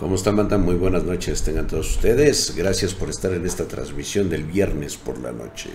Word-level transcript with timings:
¿Cómo 0.00 0.14
están, 0.14 0.36
Manta? 0.36 0.56
Muy 0.56 0.76
buenas 0.76 1.04
noches, 1.04 1.42
tengan 1.42 1.66
todos 1.66 1.96
ustedes. 1.96 2.54
Gracias 2.56 2.94
por 2.94 3.10
estar 3.10 3.34
en 3.34 3.44
esta 3.44 3.68
transmisión 3.68 4.30
del 4.30 4.44
viernes 4.44 4.96
por 4.96 5.18
la 5.18 5.30
noche. 5.30 5.68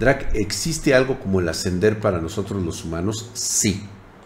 Drac, 0.00 0.34
¿existe 0.34 0.96
algo 0.96 1.20
como 1.20 1.38
el 1.38 1.48
ascender 1.48 2.00
para 2.00 2.20
nosotros 2.20 2.60
los 2.64 2.84
humanos? 2.84 3.30
Sí. 3.34 3.84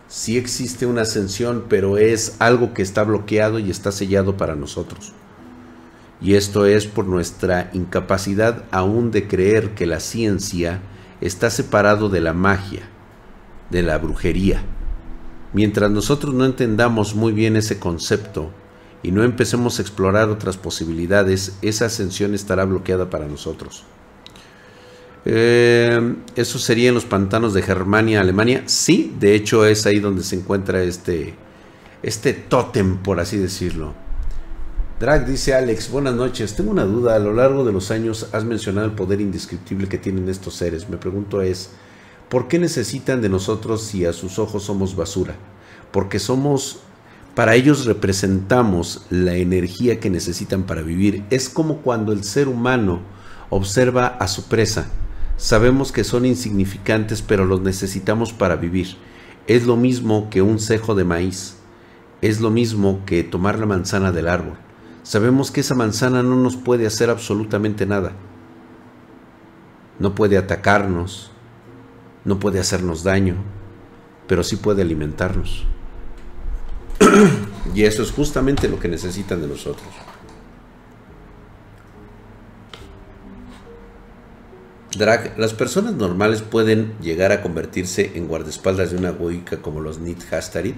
Sí 0.08 0.38
existe 0.38 0.86
una 0.86 1.02
ascensión, 1.02 1.66
pero 1.68 1.98
es 1.98 2.36
algo 2.38 2.72
que 2.72 2.80
está 2.80 3.04
bloqueado 3.04 3.58
y 3.58 3.70
está 3.70 3.92
sellado 3.92 4.38
para 4.38 4.56
nosotros. 4.56 5.12
Y 6.22 6.32
esto 6.36 6.64
es 6.64 6.86
por 6.86 7.04
nuestra 7.04 7.68
incapacidad 7.74 8.64
aún 8.70 9.10
de 9.10 9.28
creer 9.28 9.74
que 9.74 9.84
la 9.84 10.00
ciencia 10.00 10.80
está 11.20 11.50
separado 11.50 12.08
de 12.08 12.22
la 12.22 12.32
magia, 12.32 12.88
de 13.68 13.82
la 13.82 13.98
brujería. 13.98 14.62
Mientras 15.52 15.90
nosotros 15.90 16.32
no 16.32 16.46
entendamos 16.46 17.14
muy 17.14 17.32
bien 17.32 17.56
ese 17.56 17.78
concepto, 17.78 18.50
y 19.02 19.10
no 19.10 19.24
empecemos 19.24 19.78
a 19.78 19.82
explorar 19.82 20.28
otras 20.28 20.56
posibilidades, 20.56 21.56
esa 21.62 21.86
ascensión 21.86 22.34
estará 22.34 22.64
bloqueada 22.64 23.10
para 23.10 23.26
nosotros. 23.26 23.84
Eh, 25.24 26.16
¿Eso 26.34 26.58
sería 26.58 26.88
en 26.88 26.94
los 26.94 27.04
pantanos 27.04 27.54
de 27.54 27.62
Germania, 27.62 28.20
Alemania? 28.20 28.64
Sí, 28.66 29.14
de 29.18 29.34
hecho 29.34 29.66
es 29.66 29.86
ahí 29.86 30.00
donde 30.00 30.22
se 30.22 30.36
encuentra 30.36 30.82
este, 30.82 31.34
este 32.02 32.32
tótem, 32.32 32.98
por 32.98 33.20
así 33.20 33.38
decirlo. 33.38 33.94
Drag 35.02 35.26
dice 35.26 35.54
Alex, 35.54 35.90
buenas 35.90 36.14
noches. 36.14 36.54
Tengo 36.54 36.70
una 36.70 36.84
duda. 36.84 37.16
A 37.16 37.18
lo 37.18 37.32
largo 37.32 37.64
de 37.64 37.72
los 37.72 37.90
años 37.90 38.28
has 38.32 38.44
mencionado 38.44 38.86
el 38.86 38.92
poder 38.92 39.20
indescriptible 39.20 39.88
que 39.88 39.98
tienen 39.98 40.28
estos 40.28 40.54
seres. 40.54 40.88
Me 40.88 40.96
pregunto 40.96 41.42
es, 41.42 41.70
¿por 42.28 42.46
qué 42.46 42.60
necesitan 42.60 43.20
de 43.20 43.28
nosotros 43.28 43.82
si 43.82 44.04
a 44.04 44.12
sus 44.12 44.38
ojos 44.38 44.62
somos 44.62 44.94
basura? 44.94 45.34
Porque 45.90 46.20
somos 46.20 46.82
para 47.34 47.54
ellos 47.54 47.86
representamos 47.86 49.06
la 49.08 49.36
energía 49.36 50.00
que 50.00 50.10
necesitan 50.10 50.64
para 50.64 50.82
vivir. 50.82 51.24
Es 51.30 51.48
como 51.48 51.78
cuando 51.78 52.12
el 52.12 52.24
ser 52.24 52.48
humano 52.48 53.00
observa 53.48 54.06
a 54.06 54.28
su 54.28 54.48
presa. 54.48 54.88
Sabemos 55.38 55.92
que 55.92 56.04
son 56.04 56.26
insignificantes, 56.26 57.22
pero 57.22 57.46
los 57.46 57.62
necesitamos 57.62 58.32
para 58.32 58.56
vivir. 58.56 58.96
Es 59.46 59.66
lo 59.66 59.76
mismo 59.76 60.28
que 60.28 60.42
un 60.42 60.58
cejo 60.58 60.94
de 60.94 61.04
maíz. 61.04 61.56
Es 62.20 62.40
lo 62.40 62.50
mismo 62.50 63.00
que 63.06 63.24
tomar 63.24 63.58
la 63.58 63.66
manzana 63.66 64.12
del 64.12 64.28
árbol. 64.28 64.58
Sabemos 65.02 65.50
que 65.50 65.60
esa 65.60 65.74
manzana 65.74 66.22
no 66.22 66.36
nos 66.36 66.56
puede 66.56 66.86
hacer 66.86 67.10
absolutamente 67.10 67.86
nada. 67.86 68.12
No 69.98 70.14
puede 70.14 70.36
atacarnos, 70.36 71.32
no 72.24 72.38
puede 72.38 72.60
hacernos 72.60 73.02
daño, 73.02 73.36
pero 74.28 74.44
sí 74.44 74.56
puede 74.56 74.82
alimentarnos. 74.82 75.66
Y 77.74 77.84
eso 77.84 78.02
es 78.02 78.10
justamente 78.10 78.68
lo 78.68 78.78
que 78.78 78.88
necesitan 78.88 79.40
de 79.40 79.48
nosotros. 79.48 79.88
Drag, 84.96 85.38
las 85.38 85.54
personas 85.54 85.94
normales 85.94 86.42
pueden 86.42 86.94
llegar 87.00 87.32
a 87.32 87.40
convertirse 87.40 88.12
en 88.14 88.28
guardaespaldas 88.28 88.90
de 88.90 88.98
una 88.98 89.10
goica 89.10 89.62
como 89.62 89.80
los 89.80 89.98
Nit 89.98 90.20
Hastarit. 90.32 90.76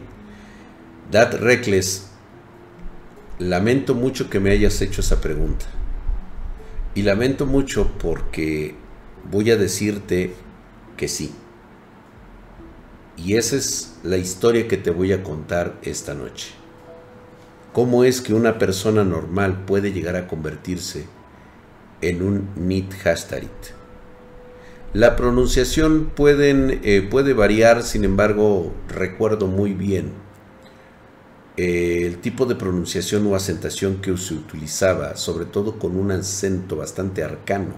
Dad 1.11 1.35
Reckless, 1.39 2.11
lamento 3.39 3.95
mucho 3.95 4.31
que 4.31 4.39
me 4.39 4.51
hayas 4.51 4.81
hecho 4.81 5.01
esa 5.01 5.21
pregunta. 5.21 5.67
Y 6.95 7.03
lamento 7.03 7.45
mucho 7.45 7.91
porque 7.99 8.77
voy 9.31 9.51
a 9.51 9.57
decirte 9.57 10.35
que 10.97 11.09
sí. 11.09 11.35
Y 13.17 13.37
esa 13.37 13.57
es 13.57 13.97
la 14.03 14.17
historia 14.17 14.67
que 14.67 14.77
te 14.77 14.91
voy 14.91 15.13
a 15.13 15.23
contar 15.23 15.79
esta 15.83 16.15
noche. 16.15 16.49
¿Cómo 17.73 18.05
es 18.05 18.21
que 18.21 18.35
una 18.35 18.59
persona 18.59 19.05
normal 19.05 19.65
puede 19.67 19.93
llegar 19.93 20.17
a 20.17 20.27
convertirse 20.27 21.07
en 22.01 22.23
un 22.23 22.49
Nit 22.57 22.93
Hastarit? 23.05 23.51
La 24.93 25.17
pronunciación 25.17 26.13
eh, 26.19 27.09
puede 27.11 27.33
variar, 27.33 27.83
sin 27.83 28.05
embargo, 28.05 28.73
recuerdo 28.89 29.49
muy 29.49 29.75
bien 29.75 30.13
eh, 31.57 32.03
el 32.07 32.19
tipo 32.19 32.47
de 32.47 32.57
pronunciación 32.57 33.27
o 33.27 33.35
asentación 33.35 34.01
que 34.01 34.17
se 34.17 34.35
utilizaba, 34.35 35.17
sobre 35.17 35.45
todo 35.45 35.79
con 35.79 35.97
un 35.97 36.13
acento 36.13 36.77
bastante 36.77 37.25
arcano, 37.25 37.75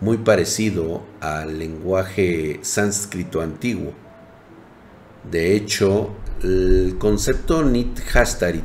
muy 0.00 0.18
parecido 0.18 1.02
al 1.20 1.58
lenguaje 1.58 2.60
sánscrito 2.62 3.40
antiguo 3.40 3.92
de 5.30 5.54
hecho, 5.54 6.10
el 6.42 6.96
concepto 6.98 7.62
Nit 7.62 8.00
Hastarit 8.12 8.64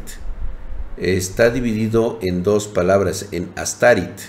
está 0.98 1.52
dividido 1.52 2.18
en 2.24 2.42
dos 2.42 2.68
palabras, 2.68 3.28
en 3.32 3.52
Astarit, 3.56 4.20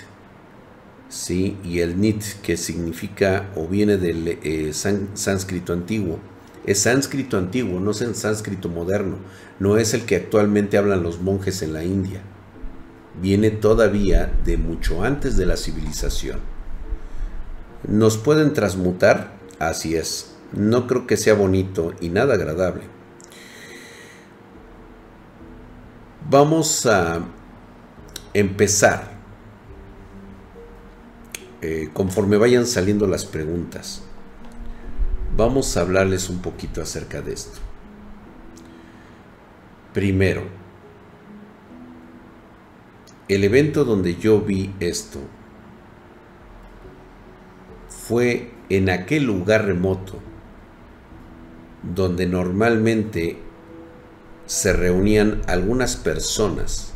¿sí? 1.09 1.57
y 1.63 1.79
el 1.79 1.99
Nit, 1.99 2.23
que 2.43 2.55
significa 2.55 3.49
o 3.55 3.67
viene 3.67 3.97
del 3.97 4.37
eh, 4.43 4.71
sánscrito 4.73 5.73
antiguo. 5.73 6.19
Es 6.67 6.81
sánscrito 6.81 7.37
antiguo, 7.37 7.79
no 7.79 7.91
es 7.91 8.05
sánscrito 8.13 8.69
moderno, 8.69 9.17
no 9.59 9.77
es 9.77 9.95
el 9.95 10.05
que 10.05 10.17
actualmente 10.17 10.77
hablan 10.77 11.01
los 11.01 11.19
monjes 11.21 11.63
en 11.63 11.73
la 11.73 11.83
India. 11.83 12.21
Viene 13.19 13.49
todavía 13.49 14.31
de 14.45 14.57
mucho 14.57 15.03
antes 15.03 15.35
de 15.35 15.47
la 15.47 15.57
civilización. 15.57 16.39
¿Nos 17.87 18.17
pueden 18.17 18.53
transmutar? 18.53 19.39
Así 19.57 19.95
es 19.95 20.28
no 20.53 20.87
creo 20.87 21.05
que 21.05 21.17
sea 21.17 21.33
bonito 21.33 21.93
y 21.99 22.09
nada 22.09 22.33
agradable. 22.35 22.83
Vamos 26.29 26.85
a 26.85 27.21
empezar 28.33 29.11
eh, 31.61 31.89
conforme 31.93 32.37
vayan 32.37 32.65
saliendo 32.65 33.07
las 33.07 33.25
preguntas. 33.25 34.03
Vamos 35.35 35.75
a 35.75 35.81
hablarles 35.81 36.29
un 36.29 36.41
poquito 36.41 36.81
acerca 36.81 37.21
de 37.21 37.33
esto. 37.33 37.59
Primero, 39.93 40.43
el 43.27 43.43
evento 43.43 43.85
donde 43.85 44.15
yo 44.15 44.41
vi 44.41 44.73
esto 44.79 45.19
fue 47.87 48.51
en 48.69 48.89
aquel 48.89 49.23
lugar 49.25 49.65
remoto 49.65 50.19
donde 51.83 52.25
normalmente 52.25 53.37
se 54.45 54.73
reunían 54.73 55.41
algunas 55.47 55.95
personas 55.95 56.93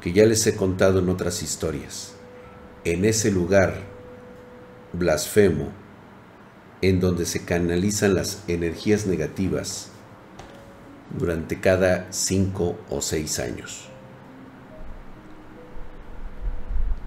que 0.00 0.12
ya 0.12 0.24
les 0.26 0.46
he 0.46 0.56
contado 0.56 0.98
en 0.98 1.08
otras 1.08 1.42
historias. 1.42 2.14
En 2.84 3.04
ese 3.04 3.30
lugar 3.30 3.74
blasfemo, 4.92 5.70
en 6.80 6.98
donde 6.98 7.26
se 7.26 7.44
canalizan 7.44 8.14
las 8.14 8.42
energías 8.48 9.06
negativas 9.06 9.90
durante 11.16 11.60
cada 11.60 12.08
cinco 12.10 12.76
o 12.90 13.00
seis 13.00 13.38
años. 13.38 13.88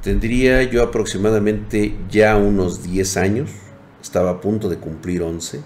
Tendría 0.02 0.62
yo 0.62 0.84
aproximadamente 0.84 1.98
ya 2.12 2.38
unos 2.38 2.84
10 2.84 3.18
años 3.18 3.50
estaba 4.06 4.30
a 4.30 4.42
punto 4.42 4.70
de 4.70 4.78
cumplir 4.78 5.24
11. 5.24 5.62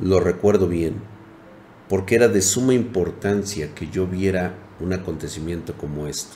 Lo 0.00 0.20
recuerdo 0.20 0.68
bien, 0.68 0.94
porque 1.86 2.14
era 2.14 2.28
de 2.28 2.40
suma 2.40 2.72
importancia 2.72 3.74
que 3.74 3.88
yo 3.88 4.06
viera 4.06 4.54
un 4.80 4.94
acontecimiento 4.94 5.74
como 5.76 6.06
esto. 6.06 6.34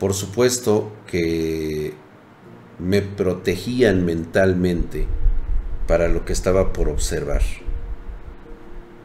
Por 0.00 0.14
supuesto 0.14 0.92
que 1.06 1.94
me 2.80 3.02
protegían 3.02 4.04
mentalmente 4.04 5.06
para 5.86 6.08
lo 6.08 6.24
que 6.24 6.32
estaba 6.32 6.72
por 6.72 6.88
observar. 6.88 7.42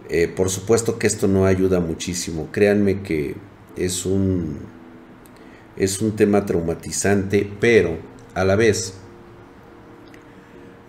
Eh, 0.10 0.28
por 0.28 0.50
supuesto 0.50 0.98
que 0.98 1.06
esto 1.06 1.28
no 1.28 1.46
ayuda 1.46 1.80
muchísimo. 1.82 2.50
Créanme 2.52 3.04
que 3.04 3.36
es 3.76 4.08
un, 4.08 4.58
es 5.78 6.02
un 6.02 6.16
tema 6.16 6.48
traumatizante, 6.48 7.48
pero 7.60 8.00
a 8.34 8.44
la 8.44 8.56
vez 8.56 8.96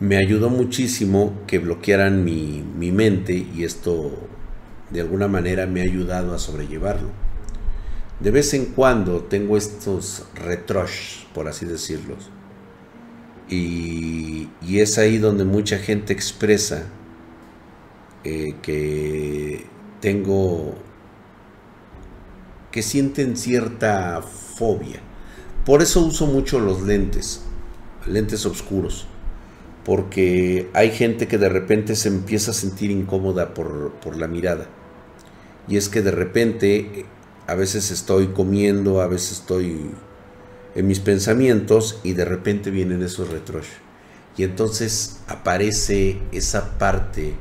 me 0.01 0.17
ayudó 0.17 0.49
muchísimo 0.49 1.35
que 1.47 1.59
bloquearan 1.59 2.25
mi, 2.25 2.63
mente 2.91 3.35
y 3.55 3.65
esto 3.65 4.11
de 4.89 5.03
alguna 5.03 5.29
manera 5.29 5.67
me 5.67 5.83
ha 5.83 5.85
ayudado 5.85 6.35
a 6.35 6.39
sobrellevarlo. 6.39 7.11
De 8.19 8.31
vez 8.31 8.55
en 8.55 8.67
cuando 8.67 9.21
tengo 9.21 9.57
estos 9.57 10.25
retrosh, 10.35 11.25
por 11.35 11.49
así 11.49 11.67
decirlo. 11.67 12.17
Y, 13.49 14.49
es 14.63 14.97
ahí 14.99 15.19
donde 15.19 15.45
mucha 15.45 15.79
gente 15.79 16.13
expresa 16.13 16.87
eh, 18.25 18.55
que 18.63 19.67
tengo, 20.01 20.75
que 22.71 22.83
sienten 22.83 23.37
cierta 23.37 24.23
fobia. 24.23 25.01
Por 25.67 25.83
eso 25.83 26.01
uso 26.01 26.27
mucho 26.27 26.59
los 26.59 26.83
lentes, 26.83 27.43
lentes 28.07 28.47
oscuros 28.47 29.07
porque 29.91 30.71
hay 30.73 30.93
gente 30.93 31.27
que 31.27 31.37
de 31.37 31.49
repente 31.49 31.97
se 31.97 32.07
empieza 32.07 32.53
a 32.53 32.55
sentir 32.55 32.93
incómoda 32.93 33.55
por, 33.55 34.17
la 34.17 34.29
mirada. 34.29 34.69
Y 35.67 35.77
es 35.79 35.89
que 35.89 36.01
de 36.01 36.13
repente, 36.13 37.07
a 37.49 37.57
veces 37.57 37.91
estoy 37.91 38.29
comiendo, 38.29 39.01
a 39.01 39.09
veces 39.09 39.41
estoy 39.41 39.91
en 40.77 40.87
mis 40.87 41.01
pensamientos 41.01 41.99
y 42.05 42.13
de 42.13 42.25
repente 42.25 42.71
vienen 42.71 43.03
esos 43.03 43.31
retros. 43.31 43.67
Y 44.37 44.45
entonces 44.45 45.23
aparece 45.27 46.21
esa 46.31 46.79
parte 46.79 47.35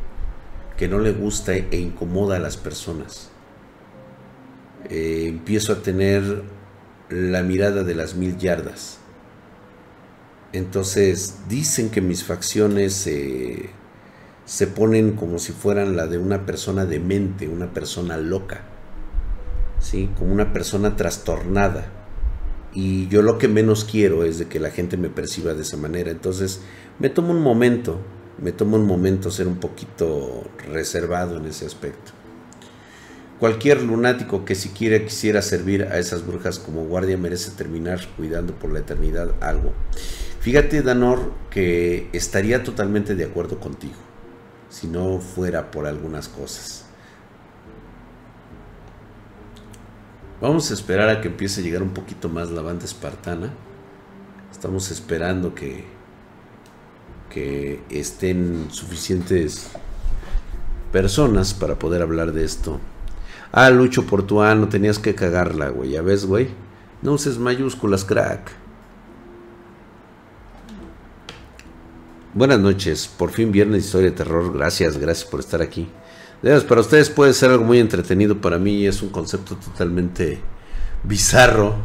que 0.75 0.87
no 0.87 0.97
le 0.97 1.11
gusta 1.11 1.53
e 1.53 1.77
incomoda 1.77 2.37
a 2.37 2.39
las 2.39 2.57
personas. 2.57 3.29
Eh, 4.89 5.27
empiezo 5.27 5.73
a 5.73 5.83
tener 5.83 6.41
la 7.09 7.43
mirada 7.43 7.83
de 7.83 7.93
las 7.93 8.15
mil 8.15 8.39
yardas. 8.39 8.98
Entonces 10.51 11.35
dicen 11.47 11.89
que 11.89 12.01
mis 12.01 12.23
facciones 12.23 13.07
se 14.45 14.67
ponen 14.67 15.11
como 15.11 15.37
si 15.37 15.53
fueran 15.53 15.95
la 15.95 16.07
de 16.07 16.17
una 16.17 16.45
persona 16.45 16.85
demente, 16.85 17.47
una 17.47 17.71
persona 17.71 18.17
loca, 18.17 18.61
¿sí? 19.79 20.09
como 20.17 20.33
una 20.33 20.51
persona 20.53 20.95
trastornada. 20.95 21.91
Y 22.73 23.07
yo 23.07 23.21
lo 23.21 23.37
que 23.37 23.47
menos 23.47 23.83
quiero 23.83 24.23
es 24.23 24.39
de 24.39 24.47
que 24.47 24.59
la 24.59 24.71
gente 24.71 24.97
me 24.97 25.09
perciba 25.09 25.53
de 25.53 25.61
esa 25.61 25.77
manera. 25.77 26.11
Entonces 26.11 26.61
me 26.99 27.09
tomo 27.09 27.31
un 27.31 27.41
momento, 27.41 27.99
me 28.41 28.51
tomo 28.51 28.77
un 28.77 28.85
momento 28.85 29.31
ser 29.31 29.47
un 29.47 29.57
poquito 29.57 30.43
reservado 30.71 31.37
en 31.37 31.45
ese 31.45 31.65
aspecto. 31.65 32.11
Cualquier 33.39 33.81
lunático 33.81 34.43
que 34.43 34.53
siquiera 34.53 34.99
quisiera 35.01 35.41
servir 35.41 35.83
a 35.83 35.97
esas 35.97 36.27
brujas 36.27 36.59
como 36.59 36.85
guardia 36.85 37.17
merece 37.17 37.51
terminar 37.51 38.01
cuidando 38.17 38.53
por 38.53 38.73
la 38.73 38.79
eternidad 38.79 39.31
algo. 39.39 39.73
Fíjate, 40.39 40.81
Danor, 40.81 41.33
que 41.49 42.09
estaría 42.13 42.63
totalmente 42.63 43.13
de 43.13 43.25
acuerdo 43.25 43.59
contigo, 43.59 43.97
si 44.69 44.87
no 44.87 45.19
fuera 45.19 45.69
por 45.69 45.85
algunas 45.85 46.29
cosas. 46.29 46.85
Vamos 50.39 50.71
a 50.71 50.73
esperar 50.73 51.09
a 51.09 51.19
que 51.19 51.27
empiece 51.27 51.59
a 51.59 51.63
llegar 51.65 51.83
un 51.83 51.89
poquito 51.89 52.29
más 52.29 52.49
la 52.51 52.61
banda 52.61 52.85
espartana. 52.85 53.51
Estamos 54.49 54.89
esperando 54.91 55.53
que, 55.53 55.83
que 57.29 57.81
estén 57.89 58.67
suficientes 58.71 59.71
personas 60.93 61.53
para 61.53 61.77
poder 61.77 62.01
hablar 62.01 62.31
de 62.31 62.45
esto. 62.45 62.79
Ah, 63.51 63.69
Lucho 63.69 64.05
Portuano, 64.05 64.69
tenías 64.69 64.99
que 64.99 65.15
cagarla, 65.15 65.67
güey. 65.67 65.91
Ya 65.91 66.01
ves, 66.01 66.25
güey. 66.25 66.47
No 67.01 67.11
uses 67.13 67.37
mayúsculas, 67.37 68.05
crack. 68.05 68.58
Buenas 72.31 72.59
noches. 72.59 73.07
Por 73.07 73.31
fin 73.31 73.51
viernes 73.51 73.85
historia 73.85 74.11
de 74.11 74.15
terror. 74.15 74.53
Gracias, 74.53 74.97
gracias 74.99 75.27
por 75.27 75.39
estar 75.39 75.63
aquí. 75.63 75.89
para 76.67 76.81
ustedes 76.81 77.09
puede 77.09 77.33
ser 77.33 77.49
algo 77.49 77.63
muy 77.63 77.79
entretenido. 77.79 78.39
Para 78.39 78.59
mí 78.59 78.85
es 78.85 79.01
un 79.01 79.09
concepto 79.09 79.55
totalmente 79.55 80.39
bizarro. 81.03 81.75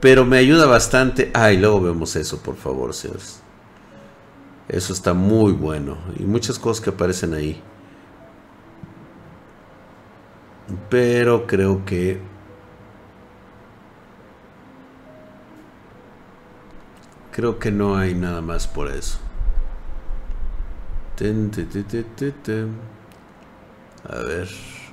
Pero 0.00 0.24
me 0.24 0.38
ayuda 0.38 0.66
bastante. 0.66 1.30
Ah, 1.34 1.52
y 1.52 1.58
luego 1.58 1.80
vemos 1.80 2.16
eso, 2.16 2.38
por 2.38 2.56
favor, 2.56 2.92
señores. 2.94 3.42
Eso 4.68 4.92
está 4.92 5.14
muy 5.14 5.52
bueno. 5.52 5.98
Y 6.18 6.24
muchas 6.24 6.58
cosas 6.58 6.82
que 6.82 6.90
aparecen 6.90 7.34
ahí. 7.34 7.62
Pero 10.88 11.46
creo 11.46 11.84
que... 11.84 12.20
Creo 17.30 17.60
que 17.60 17.70
no 17.70 17.96
hay 17.96 18.14
nada 18.14 18.40
más 18.40 18.66
por 18.66 18.88
eso. 18.90 19.20
A 24.08 24.18
ver, 24.20 24.48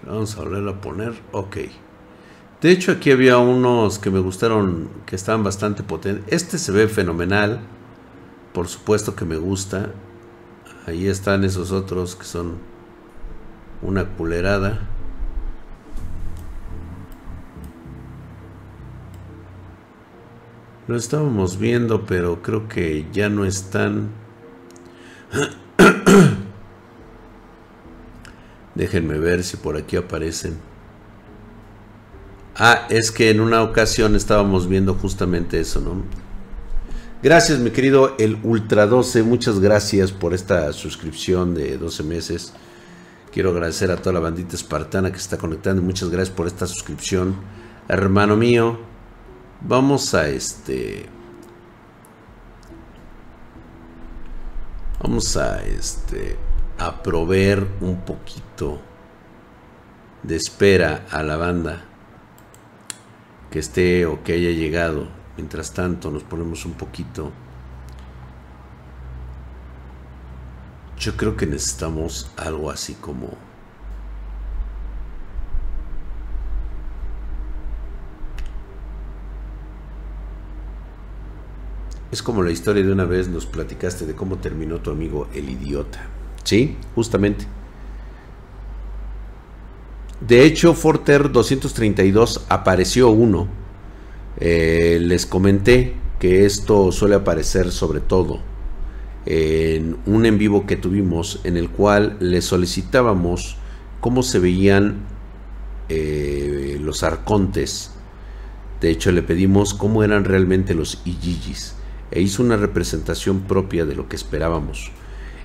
vamos 0.05 0.37
a 0.37 0.41
volver 0.41 0.67
a 0.67 0.81
poner. 0.81 1.13
Ok. 1.31 1.57
De 2.61 2.71
hecho, 2.71 2.91
aquí 2.91 3.11
había 3.11 3.37
unos 3.37 3.97
que 3.99 4.09
me 4.09 4.19
gustaron, 4.19 4.89
que 5.05 5.15
estaban 5.15 5.43
bastante 5.43 5.83
potentes. 5.83 6.25
Este 6.27 6.57
se 6.57 6.71
ve 6.71 6.87
fenomenal. 6.87 7.61
Por 8.53 8.67
supuesto 8.67 9.15
que 9.15 9.23
me 9.23 9.37
gusta. 9.37 9.91
Ahí 10.85 11.07
están 11.07 11.43
esos 11.43 11.71
otros 11.71 12.15
que 12.15 12.25
son 12.25 12.57
una 13.81 14.05
culerada. 14.05 14.79
Lo 20.87 20.95
estábamos 20.95 21.57
viendo, 21.57 22.05
pero 22.05 22.41
creo 22.41 22.67
que 22.67 23.07
ya 23.13 23.29
no 23.29 23.45
están. 23.45 24.09
Déjenme 28.75 29.17
ver 29.17 29.43
si 29.43 29.57
por 29.57 29.77
aquí 29.77 29.95
aparecen. 29.95 30.57
Ah, 32.55 32.87
es 32.89 33.11
que 33.11 33.29
en 33.29 33.39
una 33.39 33.61
ocasión 33.61 34.15
estábamos 34.15 34.67
viendo 34.67 34.95
justamente 34.95 35.59
eso, 35.59 35.79
¿no? 35.79 36.03
Gracias, 37.21 37.59
mi 37.59 37.71
querido 37.71 38.15
el 38.19 38.39
Ultra 38.43 38.87
12. 38.87 39.23
Muchas 39.23 39.59
gracias 39.59 40.11
por 40.11 40.33
esta 40.33 40.71
suscripción 40.73 41.53
de 41.53 41.77
12 41.77 42.03
meses. 42.03 42.53
Quiero 43.31 43.51
agradecer 43.51 43.91
a 43.91 43.97
toda 43.97 44.13
la 44.13 44.19
bandita 44.19 44.55
espartana 44.55 45.11
que 45.11 45.17
está 45.17 45.37
conectando. 45.37 45.81
Muchas 45.81 46.09
gracias 46.09 46.35
por 46.35 46.47
esta 46.47 46.67
suscripción. 46.67 47.35
Hermano 47.87 48.35
mío, 48.35 48.79
Vamos 49.61 50.13
a 50.13 50.29
este. 50.29 51.07
Vamos 54.99 55.37
a 55.37 55.63
este. 55.63 56.37
A 56.79 57.03
proveer 57.03 57.67
un 57.81 58.01
poquito 58.01 58.79
de 60.23 60.35
espera 60.35 61.05
a 61.11 61.23
la 61.23 61.37
banda 61.37 61.85
que 63.51 63.59
esté 63.59 64.05
o 64.05 64.23
que 64.23 64.33
haya 64.33 64.51
llegado. 64.51 65.07
Mientras 65.37 65.71
tanto, 65.73 66.09
nos 66.09 66.23
ponemos 66.23 66.65
un 66.65 66.73
poquito. 66.73 67.31
Yo 70.97 71.15
creo 71.15 71.37
que 71.37 71.45
necesitamos 71.45 72.31
algo 72.35 72.71
así 72.71 72.95
como 72.95 73.46
Es 82.17 82.23
como 82.23 82.41
la 82.41 82.49
historia 82.49 82.83
de 82.83 82.91
una 82.91 83.05
vez 83.05 83.27
nos 83.27 83.45
platicaste 83.45 84.07
de 84.07 84.15
cómo 84.15 84.37
terminó 84.37 84.79
tu 84.79 84.89
amigo 84.89 85.27
el 85.35 85.51
idiota. 85.51 85.99
Sí, 86.43 86.75
justamente. 86.95 87.45
De 90.19 90.43
hecho, 90.43 90.73
Forter 90.73 91.31
232 91.31 92.47
apareció 92.49 93.11
uno. 93.11 93.47
Eh, 94.39 94.97
les 94.99 95.27
comenté 95.27 95.93
que 96.17 96.47
esto 96.47 96.91
suele 96.91 97.13
aparecer 97.13 97.71
sobre 97.71 97.99
todo 97.99 98.39
en 99.27 99.97
un 100.07 100.25
en 100.25 100.39
vivo 100.39 100.65
que 100.65 100.75
tuvimos 100.75 101.39
en 101.43 101.55
el 101.55 101.69
cual 101.69 102.17
le 102.19 102.41
solicitábamos 102.41 103.57
cómo 104.01 104.23
se 104.23 104.39
veían 104.39 105.01
eh, 105.87 106.79
los 106.81 107.03
arcontes. 107.03 107.91
De 108.81 108.89
hecho, 108.89 109.11
le 109.11 109.21
pedimos 109.21 109.75
cómo 109.75 110.03
eran 110.03 110.25
realmente 110.25 110.73
los 110.73 110.99
Ijijis 111.05 111.75
e 112.11 112.21
hizo 112.21 112.43
una 112.43 112.57
representación 112.57 113.41
propia 113.41 113.85
de 113.85 113.95
lo 113.95 114.07
que 114.07 114.15
esperábamos, 114.15 114.91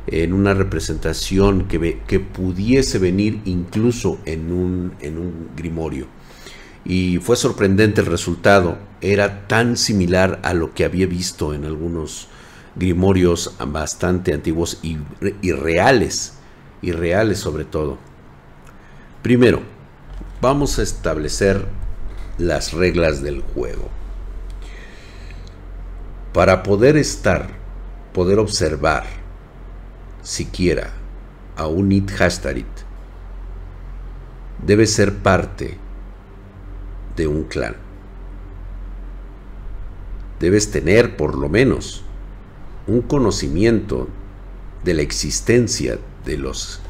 en 0.06 0.32
una 0.32 0.54
representación 0.54 1.68
que, 1.68 2.00
que 2.06 2.20
pudiese 2.20 2.98
venir 2.98 3.40
incluso 3.44 4.18
en 4.24 4.52
un, 4.52 4.94
en 5.00 5.18
un 5.18 5.50
grimorio. 5.56 6.06
Y 6.84 7.18
fue 7.18 7.36
sorprendente 7.36 8.00
el 8.00 8.08
resultado, 8.08 8.78
era 9.00 9.46
tan 9.46 9.76
similar 9.76 10.40
a 10.42 10.54
lo 10.54 10.74
que 10.74 10.84
había 10.84 11.06
visto 11.06 11.54
en 11.54 11.64
algunos 11.64 12.28
grimorios 12.74 13.54
bastante 13.66 14.32
antiguos 14.32 14.78
y, 14.82 14.98
y 15.40 15.52
reales, 15.52 16.34
y 16.80 16.92
reales 16.92 17.38
sobre 17.38 17.64
todo. 17.64 17.98
Primero, 19.22 19.60
vamos 20.40 20.80
a 20.80 20.82
establecer 20.82 21.66
las 22.38 22.72
reglas 22.72 23.22
del 23.22 23.40
juego 23.40 24.01
para 26.32 26.62
poder 26.62 26.96
estar, 26.96 27.48
poder 28.12 28.38
observar 28.38 29.04
siquiera 30.22 30.92
a 31.56 31.66
un 31.66 31.92
It 31.92 32.10
Hastarit, 32.18 32.66
debe 34.64 34.86
ser 34.86 35.14
parte 35.18 35.76
de 37.16 37.26
un 37.26 37.44
clan. 37.44 37.76
Debes 40.40 40.70
tener 40.70 41.16
por 41.16 41.36
lo 41.36 41.48
menos 41.48 42.02
un 42.86 43.02
conocimiento 43.02 44.08
de 44.84 44.94
la 44.94 45.02
existencia 45.02 45.98
de 46.24 46.38
los 46.38 46.80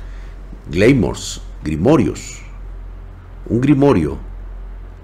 Glamours, 0.70 1.42
grimorios, 1.64 2.40
un 3.46 3.60
grimorio 3.60 4.18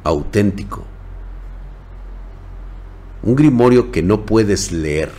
auténtico 0.04 0.84
un 3.22 3.36
grimorio 3.36 3.90
que 3.90 4.02
no 4.02 4.26
puedes 4.26 4.72
leer. 4.72 5.10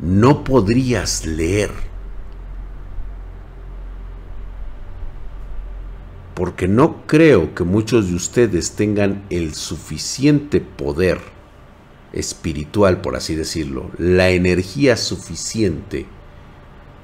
No 0.00 0.44
podrías 0.44 1.24
leer. 1.24 1.70
porque 6.34 6.66
no 6.66 7.06
creo 7.06 7.54
que 7.54 7.64
muchos 7.64 8.08
de 8.08 8.16
ustedes 8.16 8.72
tengan 8.72 9.24
el 9.30 9.54
suficiente 9.54 10.60
poder 10.60 11.20
espiritual, 12.12 13.00
por 13.00 13.16
así 13.16 13.34
decirlo, 13.34 13.90
la 13.98 14.30
energía 14.30 14.96
suficiente 14.96 16.06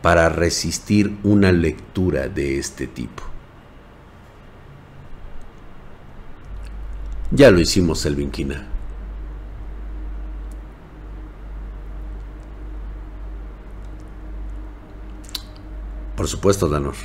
para 0.03 0.29
resistir 0.29 1.17
una 1.23 1.53
lectura 1.53 2.29
de 2.29 2.59
este 2.59 2.87
tipo. 2.87 3.23
Ya 7.31 7.51
lo 7.51 7.61
hicimos, 7.61 8.05
Elvinquina. 8.07 8.67
Por 16.21 16.29
supuesto, 16.29 16.69
Danor. 16.69 16.97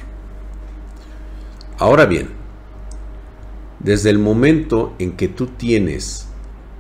Ahora 1.79 2.05
bien, 2.05 2.31
desde 3.79 4.09
el 4.09 4.19
momento 4.19 4.93
en 4.99 5.13
que 5.13 5.29
tú 5.29 5.47
tienes, 5.47 6.27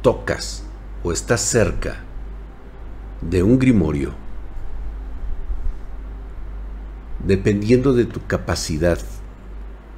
tocas 0.01 0.65
o 1.01 1.13
estás 1.13 1.39
cerca 1.39 2.03
de 3.21 3.41
un 3.41 3.57
grimorio, 3.57 4.15
dependiendo 7.25 7.93
de 7.93 8.03
tu 8.03 8.27
capacidad 8.27 8.99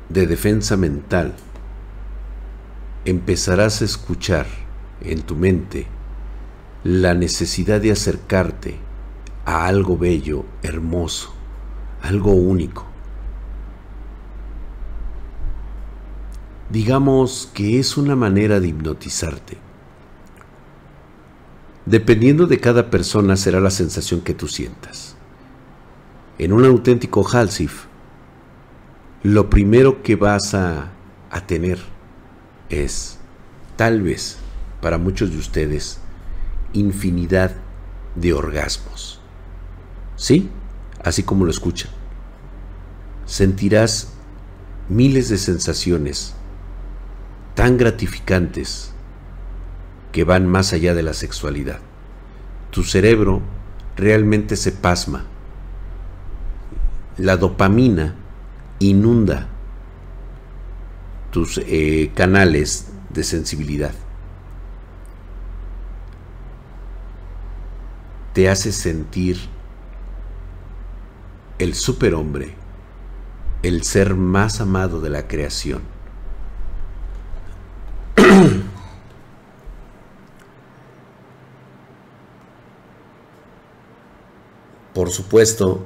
de 0.10 0.28
defensa 0.28 0.78
mental, 0.78 1.34
empezarás 3.06 3.82
a 3.82 3.86
escuchar 3.86 4.46
en 5.02 5.24
tu 5.24 5.36
mente 5.36 5.88
la 6.84 7.16
necesidad 7.16 7.82
de 7.82 7.94
acercarte 7.94 8.78
a 9.44 9.66
algo 9.66 9.98
bello, 9.98 10.46
hermoso, 10.62 11.34
algo 12.08 12.32
único. 12.32 12.86
Digamos 16.70 17.50
que 17.54 17.80
es 17.80 17.98
una 17.98 18.16
manera 18.16 18.60
de 18.60 18.68
hipnotizarte. 18.68 19.58
Dependiendo 21.86 22.48
de 22.48 22.60
cada 22.60 22.90
persona 22.90 23.38
será 23.38 23.62
la 23.62 23.72
sensación 23.72 24.22
que 24.22 24.34
tú 24.34 24.48
sientas. 24.48 25.16
En 26.38 26.52
un 26.52 26.66
auténtico 26.66 27.26
Halsif, 27.26 27.86
lo 29.24 29.50
primero 29.50 30.04
que 30.04 30.16
vas 30.16 30.54
a, 30.54 30.92
a 31.32 31.48
tener 31.48 31.80
es, 32.70 33.18
tal 33.78 34.02
vez, 34.02 34.38
para 34.82 34.98
muchos 34.98 35.32
de 35.32 35.38
ustedes, 35.38 36.00
infinidad 36.74 37.56
de 38.16 38.34
orgasmos. 38.34 39.22
¿Sí? 40.18 40.50
Así 41.04 41.24
como 41.24 41.46
lo 41.46 41.52
escuchan. 41.52 41.92
Sentirás 43.26 44.14
miles 44.90 45.30
de 45.30 45.38
sensaciones 45.38 46.34
tan 47.56 47.78
gratificantes 47.78 48.94
que 50.12 50.24
van 50.24 50.48
más 50.48 50.74
allá 50.74 50.94
de 50.94 51.04
la 51.04 51.14
sexualidad. 51.14 51.80
Tu 52.72 52.84
cerebro 52.84 53.42
realmente 53.96 54.56
se 54.56 54.72
pasma. 54.72 55.26
La 57.18 57.38
dopamina 57.38 58.16
inunda 58.80 59.48
tus 61.32 61.60
eh, 61.66 62.12
canales 62.16 62.88
de 63.10 63.24
sensibilidad. 63.24 63.94
Te 68.34 68.50
hace 68.50 68.72
sentir 68.72 69.38
el 71.60 71.74
superhombre, 71.74 72.54
el 73.64 73.84
ser 73.84 74.14
más 74.16 74.62
amado 74.62 75.02
de 75.02 75.10
la 75.10 75.28
creación. 75.28 75.82
Por 84.94 85.10
supuesto 85.10 85.84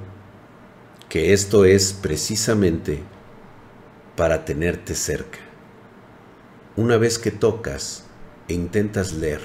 que 1.08 1.32
esto 1.34 1.64
es 1.66 1.94
precisamente 1.94 3.04
para 4.18 4.44
tenerte 4.46 4.94
cerca. 4.96 5.40
Una 6.76 6.98
vez 6.98 7.18
que 7.20 7.32
tocas 7.32 8.06
e 8.48 8.54
intentas 8.54 9.14
leer 9.14 9.42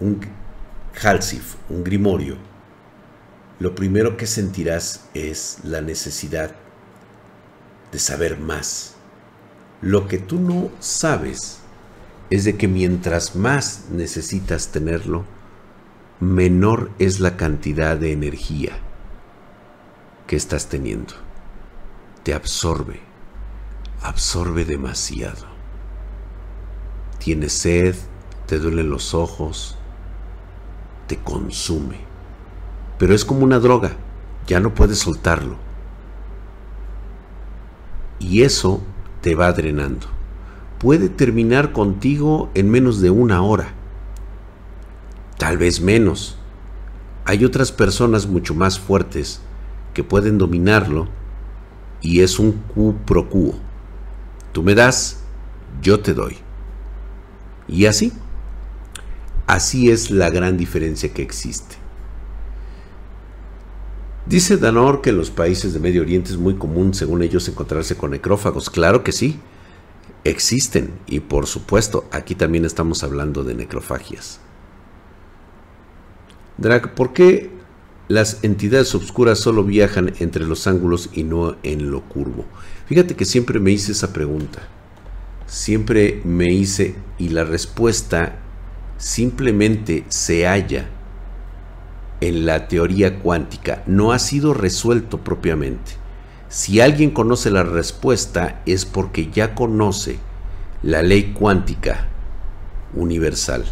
un 0.00 0.20
halsif, 1.02 1.56
un 1.68 1.84
grimorio, 1.84 2.36
lo 3.60 3.74
primero 3.74 4.16
que 4.16 4.26
sentirás 4.26 5.08
es 5.14 5.58
la 5.62 5.80
necesidad 5.80 6.54
de 7.92 7.98
saber 7.98 8.38
más. 8.38 8.94
Lo 9.80 10.08
que 10.08 10.18
tú 10.18 10.40
no 10.40 10.70
sabes 10.80 11.58
es 12.30 12.44
de 12.44 12.56
que 12.56 12.66
mientras 12.66 13.36
más 13.36 13.84
necesitas 13.90 14.68
tenerlo, 14.68 15.24
menor 16.20 16.90
es 16.98 17.20
la 17.20 17.36
cantidad 17.36 17.96
de 17.96 18.12
energía 18.12 18.72
que 20.26 20.36
estás 20.36 20.68
teniendo. 20.68 21.14
Te 22.24 22.34
absorbe, 22.34 23.00
absorbe 24.02 24.64
demasiado. 24.64 25.46
Tienes 27.18 27.52
sed, 27.52 27.94
te 28.46 28.58
duelen 28.58 28.90
los 28.90 29.14
ojos, 29.14 29.76
te 31.06 31.18
consume. 31.18 32.13
Pero 33.04 33.14
es 33.14 33.26
como 33.26 33.44
una 33.44 33.58
droga, 33.58 33.98
ya 34.46 34.60
no 34.60 34.72
puedes 34.72 35.00
soltarlo. 35.00 35.56
Y 38.18 38.44
eso 38.44 38.80
te 39.20 39.34
va 39.34 39.52
drenando. 39.52 40.06
Puede 40.78 41.10
terminar 41.10 41.72
contigo 41.72 42.48
en 42.54 42.70
menos 42.70 43.02
de 43.02 43.10
una 43.10 43.42
hora 43.42 43.74
tal 45.36 45.58
vez 45.58 45.82
menos. 45.82 46.38
Hay 47.26 47.44
otras 47.44 47.72
personas 47.72 48.26
mucho 48.26 48.54
más 48.54 48.80
fuertes 48.80 49.42
que 49.92 50.02
pueden 50.02 50.38
dominarlo 50.38 51.06
y 52.00 52.22
es 52.22 52.38
un 52.38 52.52
cu 52.52 52.94
pro 53.04 53.28
quo. 53.28 53.54
Tú 54.52 54.62
me 54.62 54.74
das, 54.74 55.18
yo 55.82 56.00
te 56.00 56.14
doy. 56.14 56.38
Y 57.68 57.84
así, 57.84 58.14
así 59.46 59.90
es 59.90 60.10
la 60.10 60.30
gran 60.30 60.56
diferencia 60.56 61.12
que 61.12 61.20
existe. 61.20 61.83
Dice 64.26 64.56
Danor 64.56 65.02
que 65.02 65.10
en 65.10 65.18
los 65.18 65.30
países 65.30 65.74
de 65.74 65.80
Medio 65.80 66.00
Oriente 66.00 66.30
es 66.30 66.38
muy 66.38 66.54
común, 66.54 66.94
según 66.94 67.22
ellos, 67.22 67.46
encontrarse 67.46 67.96
con 67.96 68.12
necrófagos. 68.12 68.70
Claro 68.70 69.04
que 69.04 69.12
sí, 69.12 69.38
existen 70.24 70.92
y 71.06 71.20
por 71.20 71.46
supuesto, 71.46 72.08
aquí 72.10 72.34
también 72.34 72.64
estamos 72.64 73.04
hablando 73.04 73.44
de 73.44 73.54
necrofagias. 73.54 74.40
Drag, 76.56 76.94
¿por 76.94 77.12
qué 77.12 77.50
las 78.08 78.42
entidades 78.42 78.94
oscuras 78.94 79.40
solo 79.40 79.62
viajan 79.62 80.14
entre 80.18 80.46
los 80.46 80.66
ángulos 80.66 81.10
y 81.12 81.24
no 81.24 81.56
en 81.62 81.90
lo 81.90 82.00
curvo? 82.00 82.46
Fíjate 82.86 83.16
que 83.16 83.26
siempre 83.26 83.60
me 83.60 83.72
hice 83.72 83.92
esa 83.92 84.14
pregunta. 84.14 84.60
Siempre 85.46 86.22
me 86.24 86.50
hice 86.50 86.94
y 87.18 87.28
la 87.28 87.44
respuesta 87.44 88.38
simplemente 88.96 90.06
se 90.08 90.46
halla 90.46 90.88
en 92.20 92.46
la 92.46 92.68
teoría 92.68 93.18
cuántica. 93.18 93.82
No 93.86 94.12
ha 94.12 94.18
sido 94.18 94.54
resuelto 94.54 95.18
propiamente. 95.18 95.92
Si 96.48 96.80
alguien 96.80 97.10
conoce 97.10 97.50
la 97.50 97.62
respuesta 97.62 98.62
es 98.66 98.84
porque 98.84 99.30
ya 99.30 99.54
conoce 99.54 100.18
la 100.82 101.02
ley 101.02 101.32
cuántica 101.32 102.06
universal 102.94 103.64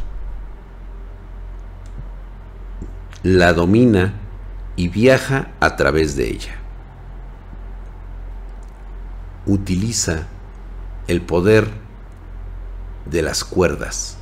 la 3.22 3.52
domina 3.52 4.14
y 4.74 4.88
viaja 4.88 5.52
a 5.60 5.76
través 5.76 6.16
de 6.16 6.28
ella. 6.30 6.56
Utiliza 9.46 10.26
el 11.06 11.22
poder 11.22 11.68
de 13.06 13.22
las 13.22 13.44
cuerdas, 13.44 14.18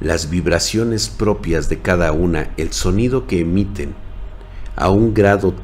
las 0.00 0.30
vibraciones 0.30 1.08
propias 1.08 1.68
de 1.68 1.80
cada 1.80 2.12
una, 2.12 2.52
el 2.56 2.72
sonido 2.72 3.26
que 3.26 3.40
emiten 3.40 3.94
a 4.76 4.88
un 4.90 5.12
grado 5.12 5.54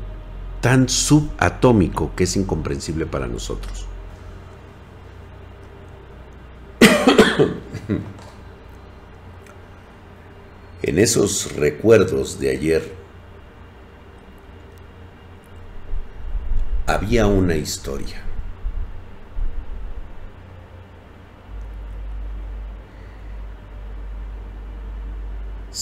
tan 0.60 0.88
subatómico 0.88 2.12
que 2.14 2.24
es 2.24 2.36
incomprensible 2.36 3.06
para 3.06 3.26
nosotros. 3.26 3.86
en 10.82 10.98
esos 10.98 11.56
recuerdos 11.56 12.38
de 12.38 12.50
ayer 12.50 12.92
había 16.86 17.26
una 17.26 17.56
historia. 17.56 18.25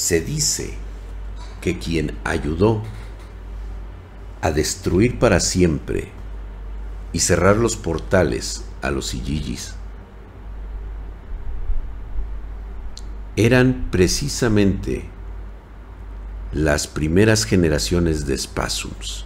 Se 0.04 0.20
dice 0.20 0.74
que 1.62 1.78
quien 1.78 2.18
ayudó 2.24 2.82
a 4.42 4.50
destruir 4.50 5.18
para 5.18 5.40
siempre 5.40 6.12
y 7.14 7.20
cerrar 7.20 7.56
los 7.56 7.78
portales 7.78 8.66
a 8.82 8.90
los 8.90 9.14
Ijijis 9.14 9.76
eran 13.36 13.88
precisamente 13.90 15.08
las 16.52 16.86
primeras 16.86 17.46
generaciones 17.46 18.26
de 18.26 18.36
Spasums, 18.36 19.24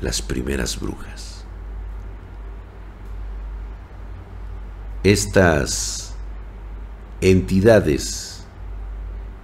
las 0.00 0.20
primeras 0.20 0.80
brujas. 0.80 1.44
Estas 5.04 6.12
entidades 7.20 8.35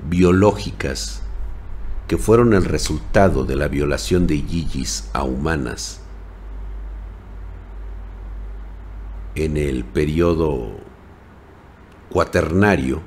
biológicas 0.09 1.23
que 2.09 2.19
fueron 2.19 2.53
el 2.53 2.65
resultado 2.65 3.45
de 3.45 3.57
la 3.57 3.69
violación 3.69 4.27
de 4.27 4.43
Yiyis 4.43 5.09
a 5.13 5.23
humanas 5.23 6.03
en 9.35 9.57
el 9.57 9.85
periodo 9.85 10.73
cuaternario 12.11 13.01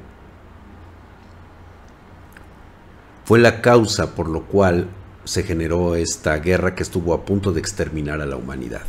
fue 3.26 3.40
la 3.40 3.62
causa 3.62 4.16
por 4.16 4.28
lo 4.28 4.44
cual 4.44 4.88
se 5.24 5.44
generó 5.44 5.96
esta 5.96 6.38
guerra 6.38 6.76
que 6.76 6.84
estuvo 6.84 7.14
a 7.14 7.26
punto 7.26 7.52
de 7.52 7.60
exterminar 7.60 8.22
a 8.22 8.26
la 8.28 8.36
humanidad. 8.36 8.84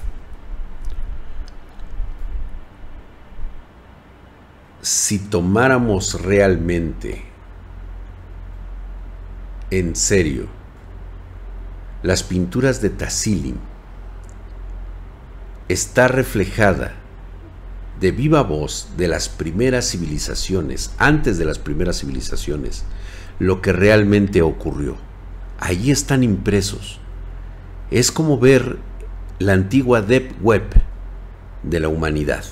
Si 4.83 5.19
tomáramos 5.19 6.21
realmente 6.21 7.25
en 9.71 9.97
serio 9.97 10.49
las 12.03 12.23
pinturas 12.23 12.81
de 12.81 12.91
Tassilim, 12.91 13.57
está 15.69 16.07
reflejada 16.07 16.95
de 18.01 18.13
viva 18.13 18.43
voz 18.43 18.91
de 18.97 19.09
las 19.09 19.29
primeras 19.29 19.91
civilizaciones, 19.91 20.93
antes 20.99 21.39
de 21.39 21.47
las 21.47 21.59
primeras 21.59 21.99
civilizaciones, 21.99 22.85
lo 23.39 23.61
que 23.61 23.73
realmente 23.73 24.43
ocurrió. 24.43 24.97
Allí 25.59 25.91
están 25.91 26.23
impresos. 26.23 27.01
Es 27.91 28.13
como 28.13 28.39
ver 28.39 28.79
la 29.39 29.55
antigua 29.55 30.03
Deep 30.03 30.37
Web 30.43 30.63
de 31.63 31.81
la 31.81 31.89
humanidad. 31.89 32.45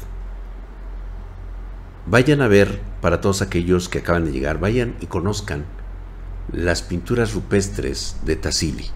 Vayan 2.06 2.40
a 2.40 2.49
ver, 2.49 2.80
para 3.00 3.21
todos 3.21 3.40
aquellos 3.40 3.88
que 3.88 3.99
acaban 3.99 4.25
de 4.25 4.33
llegar, 4.33 4.59
vayan 4.59 4.97
y 5.00 5.06
conozcan 5.06 5.64
las 6.52 6.82
pinturas 6.82 7.34
rupestres 7.34 8.16
de 8.24 8.36
Tassili. 8.36 8.86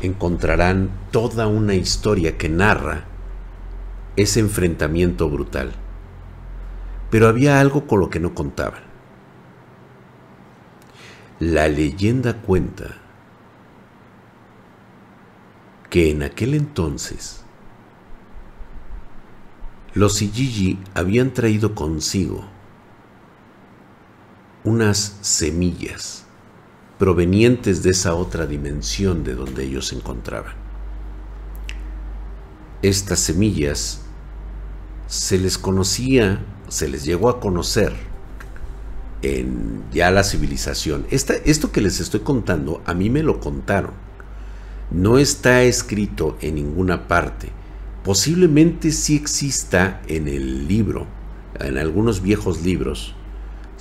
Encontrarán 0.00 0.90
toda 1.10 1.46
una 1.46 1.74
historia 1.74 2.36
que 2.36 2.48
narra 2.48 3.04
ese 4.16 4.40
enfrentamiento 4.40 5.28
brutal. 5.28 5.72
Pero 7.10 7.28
había 7.28 7.60
algo 7.60 7.86
con 7.86 8.00
lo 8.00 8.10
que 8.10 8.20
no 8.20 8.34
contaban. 8.34 8.82
La 11.38 11.68
leyenda 11.68 12.40
cuenta 12.40 12.98
que 15.90 16.10
en 16.10 16.22
aquel 16.22 16.54
entonces 16.54 17.44
los 19.94 20.22
Ijiji 20.22 20.78
habían 20.94 21.34
traído 21.34 21.74
consigo 21.74 22.51
unas 24.64 25.16
semillas 25.20 26.24
provenientes 26.98 27.82
de 27.82 27.90
esa 27.90 28.14
otra 28.14 28.46
dimensión 28.46 29.24
de 29.24 29.34
donde 29.34 29.64
ellos 29.64 29.88
se 29.88 29.96
encontraban. 29.96 30.54
Estas 32.80 33.18
semillas 33.20 34.02
se 35.08 35.38
les 35.38 35.58
conocía, 35.58 36.44
se 36.68 36.88
les 36.88 37.04
llegó 37.04 37.28
a 37.28 37.40
conocer 37.40 37.92
en 39.22 39.84
ya 39.92 40.10
la 40.10 40.24
civilización. 40.24 41.06
esto 41.10 41.72
que 41.72 41.80
les 41.80 42.00
estoy 42.00 42.20
contando, 42.20 42.82
a 42.86 42.94
mí 42.94 43.10
me 43.10 43.22
lo 43.22 43.40
contaron. 43.40 43.92
No 44.90 45.18
está 45.18 45.62
escrito 45.62 46.36
en 46.40 46.56
ninguna 46.56 47.08
parte. 47.08 47.50
Posiblemente 48.04 48.90
sí 48.90 49.16
exista 49.16 50.02
en 50.08 50.28
el 50.28 50.66
libro, 50.68 51.06
en 51.58 51.78
algunos 51.78 52.20
viejos 52.20 52.62
libros, 52.62 53.14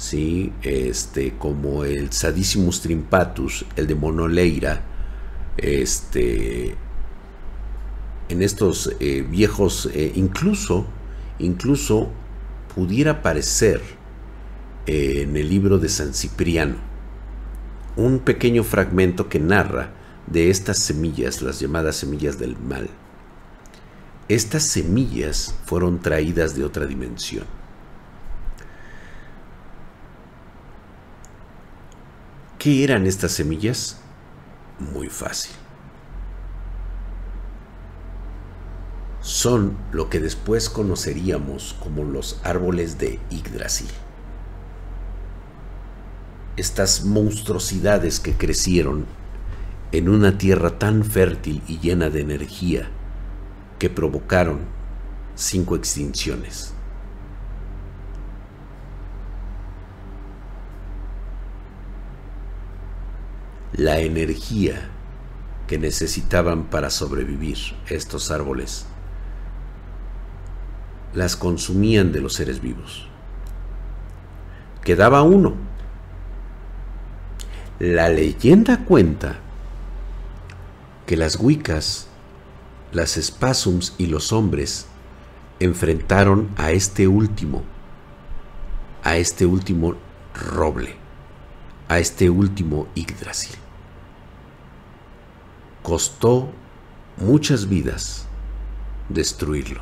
¿sí? 0.01 0.51
este, 0.63 1.33
como 1.37 1.85
el 1.85 2.11
Sadissimus 2.11 2.81
Trimpatus, 2.81 3.65
el 3.75 3.85
de 3.85 3.93
Monoleira, 3.93 4.81
este, 5.57 6.75
en 8.27 8.41
estos 8.41 8.95
eh, 8.99 9.23
viejos, 9.29 9.89
eh, 9.93 10.11
incluso, 10.15 10.87
incluso 11.37 12.09
pudiera 12.73 13.11
aparecer 13.11 13.79
en 14.87 15.37
el 15.37 15.47
libro 15.47 15.77
de 15.77 15.87
San 15.87 16.15
Cipriano, 16.15 16.77
un 17.95 18.19
pequeño 18.19 18.63
fragmento 18.63 19.29
que 19.29 19.39
narra 19.39 19.93
de 20.25 20.49
estas 20.49 20.79
semillas, 20.79 21.43
las 21.43 21.59
llamadas 21.59 21.97
semillas 21.97 22.39
del 22.39 22.57
mal. 22.57 22.89
Estas 24.27 24.63
semillas 24.63 25.53
fueron 25.65 25.99
traídas 25.99 26.55
de 26.55 26.63
otra 26.63 26.87
dimensión. 26.87 27.60
¿Qué 32.61 32.83
eran 32.83 33.07
estas 33.07 33.31
semillas? 33.31 33.97
Muy 34.77 35.09
fácil. 35.09 35.51
Son 39.21 39.75
lo 39.91 40.11
que 40.11 40.19
después 40.19 40.69
conoceríamos 40.69 41.75
como 41.81 42.03
los 42.03 42.39
árboles 42.43 42.99
de 42.99 43.19
Yggdrasil 43.31 43.89
estas 46.55 47.05
monstruosidades 47.05 48.19
que 48.19 48.33
crecieron 48.33 49.07
en 49.91 50.09
una 50.09 50.37
tierra 50.37 50.77
tan 50.77 51.03
fértil 51.03 51.63
y 51.67 51.79
llena 51.79 52.11
de 52.11 52.21
energía 52.21 52.87
que 53.79 53.89
provocaron 53.89 54.59
cinco 55.33 55.75
extinciones. 55.75 56.75
La 63.81 63.97
energía 63.97 64.91
que 65.65 65.79
necesitaban 65.79 66.65
para 66.65 66.91
sobrevivir 66.91 67.57
estos 67.89 68.29
árboles 68.29 68.85
las 71.15 71.35
consumían 71.35 72.11
de 72.11 72.21
los 72.21 72.35
seres 72.35 72.61
vivos. 72.61 73.07
Quedaba 74.83 75.23
uno 75.23 75.55
la 77.79 78.09
leyenda 78.09 78.85
cuenta 78.85 79.39
que 81.07 81.17
las 81.17 81.39
Wiccas, 81.39 82.05
las 82.91 83.13
Spasums 83.19 83.95
y 83.97 84.05
los 84.05 84.31
hombres 84.31 84.85
enfrentaron 85.59 86.49
a 86.55 86.69
este 86.69 87.07
último, 87.07 87.63
a 89.03 89.17
este 89.17 89.47
último 89.47 89.95
roble, 90.35 90.97
a 91.87 91.97
este 91.97 92.29
último 92.29 92.87
Yggdrasil. 92.93 93.57
Costó 95.83 96.49
muchas 97.17 97.67
vidas 97.67 98.25
destruirlo. 99.09 99.81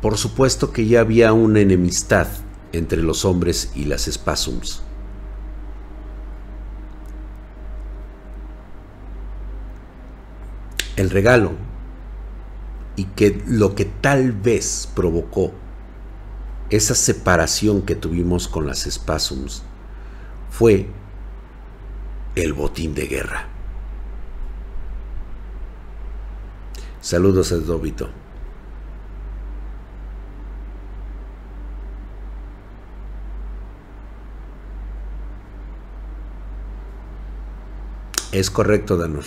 Por 0.00 0.18
supuesto 0.18 0.72
que 0.72 0.86
ya 0.86 1.00
había 1.00 1.32
una 1.32 1.60
enemistad 1.60 2.28
entre 2.72 3.02
los 3.02 3.24
hombres 3.24 3.72
y 3.74 3.84
las 3.84 4.08
espasums. 4.08 4.82
El 10.96 11.10
regalo 11.10 11.52
y 12.96 13.04
que 13.04 13.42
lo 13.46 13.74
que 13.74 13.84
tal 13.84 14.32
vez 14.32 14.88
provocó 14.94 15.52
esa 16.70 16.94
separación 16.94 17.82
que 17.82 17.94
tuvimos 17.94 18.48
con 18.48 18.66
las 18.66 18.86
espasums 18.86 19.62
fue 20.50 20.88
el 22.36 22.52
botín 22.52 22.94
de 22.94 23.06
guerra. 23.06 23.48
Saludos, 27.00 27.50
Edobito. 27.50 28.10
Es 38.32 38.50
correcto, 38.50 38.98
Danur. 38.98 39.24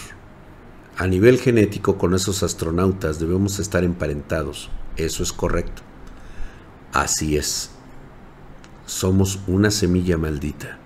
A 0.95 1.07
nivel 1.07 1.39
genético, 1.39 1.97
con 1.97 2.13
esos 2.13 2.43
astronautas 2.43 3.19
debemos 3.19 3.57
estar 3.57 3.83
emparentados. 3.83 4.69
Eso 4.97 5.23
es 5.23 5.33
correcto. 5.33 5.81
Así 6.93 7.37
es. 7.37 7.71
Somos 8.85 9.39
una 9.47 9.71
semilla 9.71 10.17
maldita 10.17 10.77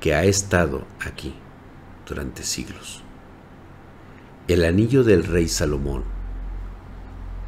que 0.00 0.14
ha 0.14 0.24
estado 0.24 0.84
aquí 1.00 1.34
durante 2.06 2.42
siglos. 2.42 3.02
el 4.46 4.64
anillo 4.64 5.04
del 5.04 5.24
rey 5.24 5.48
Salomón 5.48 6.04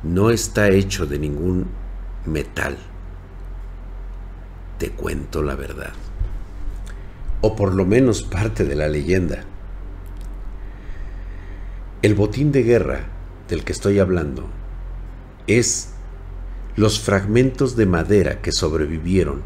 no 0.03 0.31
está 0.31 0.69
hecho 0.69 1.07
de 1.07 1.19
ningún 1.19 1.67
metal. 2.25 2.77
Te 4.79 4.91
cuento 4.91 5.43
la 5.43 5.57
verdad. 5.57 5.93
O 7.41 7.57
por 7.57 7.75
lo 7.75 7.85
menos 7.85 8.23
parte 8.23 8.65
de 8.65 8.77
la 8.77 8.89
leyenda. 8.89 9.45
El 12.03 12.15
botín 12.15 12.53
de 12.53 12.63
guerra 12.63 13.01
del 13.49 13.65
que 13.65 13.73
estoy 13.73 13.99
hablando 13.99 14.49
es 15.47 15.93
los 16.77 17.01
fragmentos 17.01 17.77
de 17.77 17.87
madera 17.87 18.41
que 18.43 18.53
sobrevivieron 18.53 19.43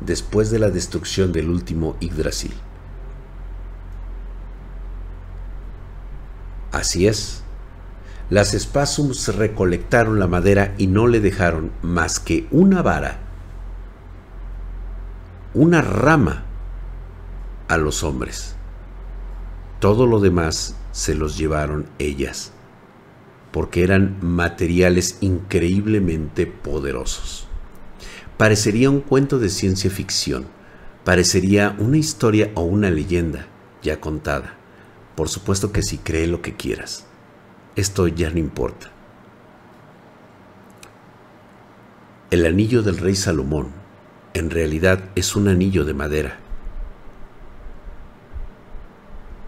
después 0.00 0.50
de 0.50 0.58
la 0.58 0.70
destrucción 0.70 1.32
del 1.32 1.50
último 1.50 1.96
Yggdrasil. 2.00 2.54
Así 6.76 7.06
es, 7.06 7.40
las 8.28 8.50
Spasums 8.52 9.34
recolectaron 9.34 10.18
la 10.18 10.26
madera 10.26 10.74
y 10.76 10.88
no 10.88 11.06
le 11.06 11.20
dejaron 11.20 11.72
más 11.80 12.20
que 12.20 12.46
una 12.50 12.82
vara, 12.82 13.16
una 15.54 15.80
rama 15.80 16.44
a 17.68 17.78
los 17.78 18.04
hombres. 18.04 18.56
Todo 19.80 20.06
lo 20.06 20.20
demás 20.20 20.76
se 20.92 21.14
los 21.14 21.38
llevaron 21.38 21.86
ellas, 21.98 22.52
porque 23.52 23.82
eran 23.82 24.18
materiales 24.20 25.16
increíblemente 25.22 26.46
poderosos. 26.46 27.48
Parecería 28.36 28.90
un 28.90 29.00
cuento 29.00 29.38
de 29.38 29.48
ciencia 29.48 29.88
ficción, 29.88 30.44
parecería 31.04 31.74
una 31.78 31.96
historia 31.96 32.50
o 32.54 32.64
una 32.64 32.90
leyenda 32.90 33.46
ya 33.82 33.98
contada. 33.98 34.55
Por 35.16 35.28
supuesto 35.28 35.72
que 35.72 35.82
si 35.82 35.98
cree 35.98 36.26
lo 36.26 36.42
que 36.42 36.54
quieras 36.54 37.06
esto 37.76 38.08
ya 38.08 38.30
no 38.30 38.38
importa. 38.38 38.90
El 42.30 42.44
anillo 42.46 42.82
del 42.82 42.96
rey 42.96 43.14
Salomón 43.14 43.70
en 44.32 44.50
realidad 44.50 45.04
es 45.14 45.36
un 45.36 45.46
anillo 45.48 45.84
de 45.84 45.94
madera. 45.94 46.38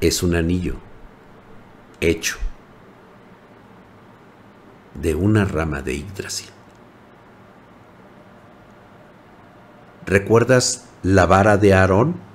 Es 0.01 0.23
un 0.23 0.37
anillo 0.37 0.77
hecho 2.01 2.37
de 4.95 5.15
una 5.15 5.45
rama 5.45 5.83
de 5.83 5.99
Yggdrasil. 5.99 6.51
¿Recuerdas 10.07 10.87
la 11.03 11.27
vara 11.27 11.57
de 11.57 11.75
Aarón? 11.75 12.28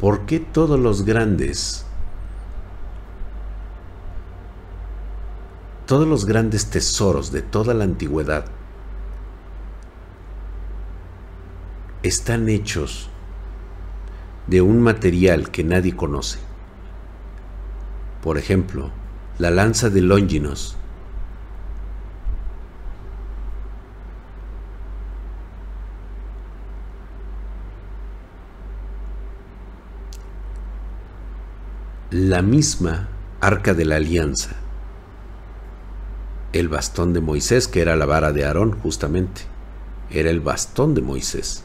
¿Por 0.00 0.26
qué 0.26 0.40
todos 0.40 0.78
los 0.78 1.06
grandes, 1.06 1.86
todos 5.86 6.06
los 6.06 6.26
grandes 6.26 6.66
tesoros 6.66 7.32
de 7.32 7.40
toda 7.40 7.72
la 7.72 7.84
antigüedad 7.84 8.44
están 12.02 12.50
hechos 12.50 13.08
de 14.46 14.60
un 14.60 14.82
material 14.82 15.50
que 15.50 15.64
nadie 15.64 15.96
conoce? 15.96 16.40
Por 18.22 18.36
ejemplo, 18.36 18.90
la 19.38 19.50
lanza 19.50 19.88
de 19.88 20.02
Longinos 20.02 20.76
la 32.16 32.40
misma 32.40 33.08
arca 33.42 33.74
de 33.74 33.84
la 33.84 33.96
alianza, 33.96 34.56
el 36.54 36.70
bastón 36.70 37.12
de 37.12 37.20
Moisés, 37.20 37.68
que 37.68 37.82
era 37.82 37.94
la 37.94 38.06
vara 38.06 38.32
de 38.32 38.46
Aarón 38.46 38.72
justamente, 38.80 39.42
era 40.10 40.30
el 40.30 40.40
bastón 40.40 40.94
de 40.94 41.02
Moisés. 41.02 41.62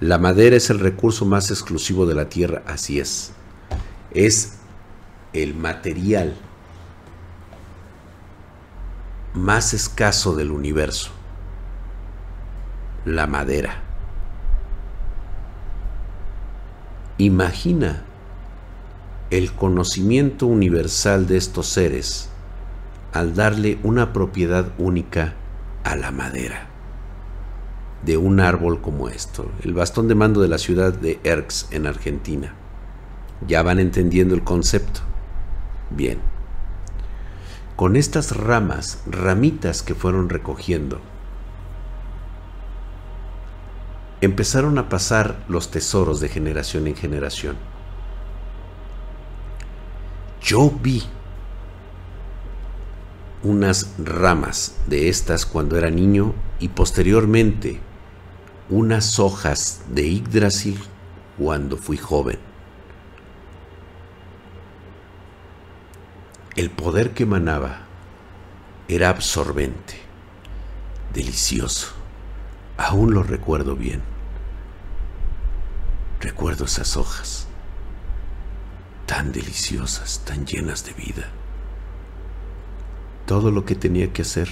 La 0.00 0.18
madera 0.18 0.56
es 0.56 0.68
el 0.70 0.80
recurso 0.80 1.24
más 1.24 1.52
exclusivo 1.52 2.06
de 2.06 2.16
la 2.16 2.28
tierra, 2.28 2.64
así 2.66 2.98
es. 2.98 3.30
Es 4.10 4.54
el 5.32 5.54
material 5.54 6.34
más 9.32 9.74
escaso 9.74 10.34
del 10.34 10.50
universo 10.50 11.12
la 13.04 13.26
madera. 13.26 13.82
Imagina 17.18 18.04
el 19.30 19.52
conocimiento 19.52 20.46
universal 20.46 21.26
de 21.26 21.36
estos 21.36 21.66
seres 21.66 22.30
al 23.12 23.34
darle 23.34 23.78
una 23.82 24.12
propiedad 24.12 24.72
única 24.78 25.34
a 25.84 25.96
la 25.96 26.10
madera 26.10 26.70
de 28.04 28.16
un 28.16 28.40
árbol 28.40 28.80
como 28.80 29.08
esto, 29.08 29.50
el 29.62 29.74
bastón 29.74 30.08
de 30.08 30.14
mando 30.14 30.40
de 30.40 30.48
la 30.48 30.58
ciudad 30.58 30.92
de 30.92 31.20
Erx 31.22 31.68
en 31.70 31.86
Argentina. 31.86 32.54
Ya 33.46 33.62
van 33.62 33.78
entendiendo 33.78 34.34
el 34.34 34.42
concepto. 34.42 35.00
Bien. 35.90 36.18
Con 37.76 37.96
estas 37.96 38.36
ramas, 38.36 39.02
ramitas 39.06 39.82
que 39.82 39.94
fueron 39.94 40.28
recogiendo, 40.28 41.00
empezaron 44.20 44.78
a 44.78 44.88
pasar 44.88 45.44
los 45.48 45.70
tesoros 45.70 46.20
de 46.20 46.28
generación 46.28 46.86
en 46.86 46.96
generación. 46.96 47.56
Yo 50.42 50.70
vi 50.70 51.02
unas 53.42 53.94
ramas 53.98 54.76
de 54.86 55.08
estas 55.08 55.46
cuando 55.46 55.78
era 55.78 55.90
niño 55.90 56.34
y 56.58 56.68
posteriormente 56.68 57.80
unas 58.68 59.18
hojas 59.18 59.82
de 59.88 60.02
Yggdrasil 60.02 60.78
cuando 61.38 61.76
fui 61.76 61.96
joven. 61.96 62.38
El 66.56 66.70
poder 66.70 67.12
que 67.12 67.22
emanaba 67.22 67.82
era 68.88 69.08
absorbente, 69.08 69.94
delicioso. 71.14 71.88
Aún 72.76 73.14
lo 73.14 73.22
recuerdo 73.22 73.76
bien. 73.76 74.09
Recuerdo 76.20 76.66
esas 76.66 76.98
hojas, 76.98 77.48
tan 79.06 79.32
deliciosas, 79.32 80.22
tan 80.24 80.44
llenas 80.44 80.84
de 80.84 80.92
vida. 80.92 81.28
Todo 83.26 83.50
lo 83.50 83.64
que 83.64 83.74
tenía 83.74 84.12
que 84.12 84.22
hacer 84.22 84.48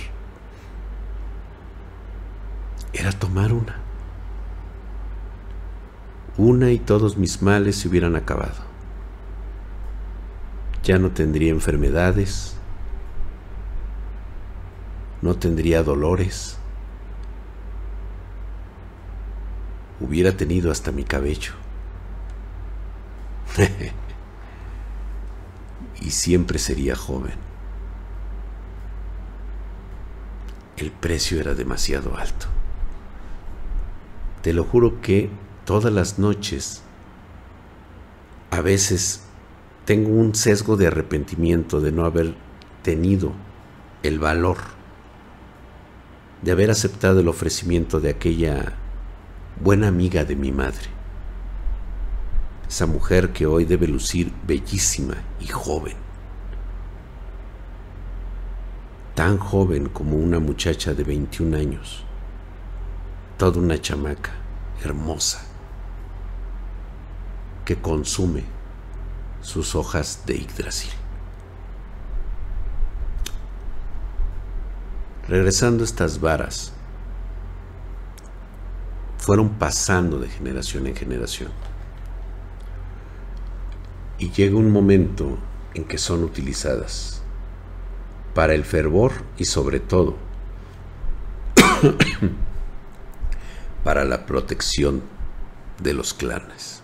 era 2.92 3.12
tomar 3.12 3.52
una. 3.52 3.76
Una 6.38 6.70
y 6.70 6.78
todos 6.78 7.16
mis 7.18 7.42
males 7.42 7.76
se 7.76 7.88
hubieran 7.88 8.16
acabado. 8.16 8.66
Ya 10.84 10.98
no 10.98 11.10
tendría 11.10 11.50
enfermedades, 11.50 12.56
no 15.20 15.34
tendría 15.34 15.82
dolores, 15.82 16.57
hubiera 20.00 20.36
tenido 20.36 20.70
hasta 20.70 20.92
mi 20.92 21.04
cabello. 21.04 21.52
y 26.00 26.10
siempre 26.10 26.58
sería 26.58 26.96
joven. 26.96 27.34
El 30.76 30.90
precio 30.92 31.40
era 31.40 31.54
demasiado 31.54 32.16
alto. 32.16 32.46
Te 34.42 34.52
lo 34.52 34.64
juro 34.64 35.00
que 35.00 35.30
todas 35.64 35.92
las 35.92 36.18
noches, 36.18 36.82
a 38.50 38.60
veces 38.60 39.22
tengo 39.84 40.10
un 40.10 40.34
sesgo 40.34 40.76
de 40.76 40.86
arrepentimiento 40.86 41.80
de 41.80 41.92
no 41.92 42.04
haber 42.04 42.34
tenido 42.82 43.32
el 44.02 44.18
valor 44.18 44.58
de 46.42 46.52
haber 46.52 46.70
aceptado 46.70 47.20
el 47.20 47.28
ofrecimiento 47.28 48.00
de 48.00 48.10
aquella 48.10 48.74
buena 49.62 49.88
amiga 49.88 50.24
de 50.24 50.36
mi 50.36 50.52
madre. 50.52 50.88
Esa 52.68 52.86
mujer 52.86 53.32
que 53.32 53.46
hoy 53.46 53.64
debe 53.64 53.86
lucir 53.86 54.32
bellísima 54.46 55.14
y 55.40 55.46
joven. 55.46 55.96
Tan 59.14 59.38
joven 59.38 59.88
como 59.88 60.16
una 60.16 60.38
muchacha 60.38 60.94
de 60.94 61.04
21 61.04 61.56
años. 61.56 62.04
Toda 63.36 63.60
una 63.60 63.80
chamaca 63.80 64.32
hermosa 64.84 65.44
que 67.64 67.76
consume 67.76 68.44
sus 69.40 69.74
hojas 69.74 70.22
de 70.26 70.38
Yggdrasil. 70.38 70.90
regresando 75.28 75.84
estas 75.84 76.20
varas, 76.20 76.72
fueron 79.18 79.50
pasando 79.50 80.18
de 80.18 80.28
generación 80.28 80.86
en 80.86 80.96
generación. 80.96 81.50
Y 84.18 84.30
llega 84.30 84.56
un 84.56 84.72
momento 84.72 85.38
en 85.74 85.84
que 85.84 85.98
son 85.98 86.24
utilizadas 86.24 87.22
para 88.34 88.54
el 88.54 88.64
fervor 88.64 89.12
y 89.36 89.44
sobre 89.44 89.80
todo 89.80 90.16
para 93.84 94.04
la 94.04 94.26
protección 94.26 95.02
de 95.82 95.94
los 95.94 96.14
clanes. 96.14 96.82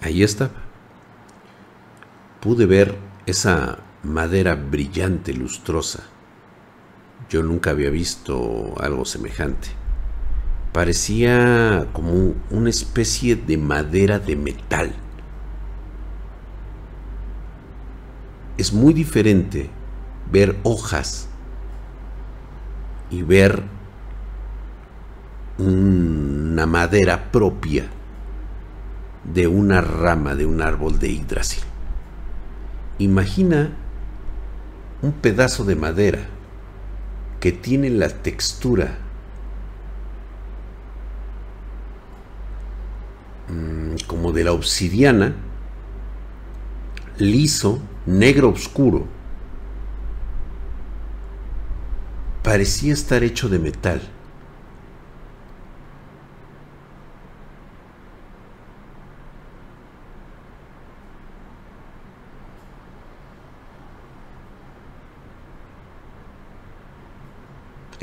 Ahí 0.00 0.22
estaba. 0.22 0.50
Pude 2.40 2.66
ver 2.66 2.98
esa 3.26 3.78
madera 4.02 4.54
brillante, 4.54 5.32
lustrosa. 5.32 6.04
Yo 7.28 7.42
nunca 7.42 7.70
había 7.70 7.90
visto 7.90 8.74
algo 8.80 9.04
semejante. 9.04 9.68
Parecía 10.72 11.86
como 11.92 12.34
una 12.50 12.70
especie 12.70 13.36
de 13.36 13.56
madera 13.56 14.18
de 14.18 14.36
metal. 14.36 14.94
Es 18.58 18.72
muy 18.72 18.92
diferente 18.92 19.70
ver 20.30 20.56
hojas 20.62 21.28
y 23.10 23.22
ver 23.22 23.62
una 25.58 26.66
madera 26.66 27.30
propia 27.30 27.86
de 29.24 29.46
una 29.46 29.80
rama 29.80 30.34
de 30.34 30.46
un 30.46 30.62
árbol 30.62 30.98
de 30.98 31.12
Yggdrasil. 31.12 31.62
Imagina 32.98 33.72
un 35.02 35.12
pedazo 35.12 35.64
de 35.64 35.74
madera 35.74 36.28
que 37.40 37.50
tiene 37.50 37.90
la 37.90 38.08
textura 38.08 38.98
mm, 43.48 44.06
como 44.06 44.30
de 44.30 44.44
la 44.44 44.52
obsidiana, 44.52 45.34
liso, 47.18 47.82
negro 48.06 48.50
oscuro. 48.50 49.06
Parecía 52.44 52.92
estar 52.92 53.24
hecho 53.24 53.48
de 53.48 53.58
metal. 53.58 54.00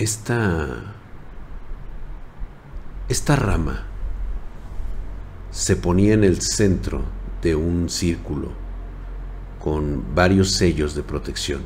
Esta, 0.09 0.95
rama 3.35 3.85
se 5.51 5.75
ponía 5.75 6.15
en 6.15 6.23
el 6.23 6.41
centro 6.41 7.03
de 7.43 7.55
un 7.55 7.89
círculo 7.89 8.49
con 9.59 10.15
varios 10.15 10.53
sellos 10.53 10.95
de 10.95 11.03
protección. 11.03 11.61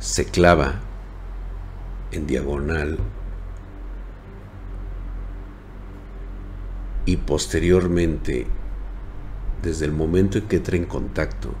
Se 0.00 0.24
clava 0.24 0.80
en 2.10 2.26
diagonal 2.26 2.98
y 7.06 7.16
posteriormente, 7.18 8.48
desde 9.62 9.84
el 9.84 9.92
momento 9.92 10.38
en 10.38 10.48
que 10.48 10.56
entra 10.56 10.76
en 10.76 10.84
contacto 10.84 11.54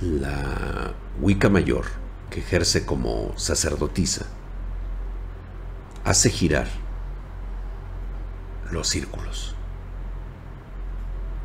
la 0.00 0.92
Wicca 1.20 1.48
mayor, 1.48 1.84
que 2.30 2.40
ejerce 2.40 2.84
como 2.84 3.32
sacerdotisa, 3.36 4.26
hace 6.04 6.30
girar 6.30 6.68
los 8.70 8.88
círculos. 8.88 9.54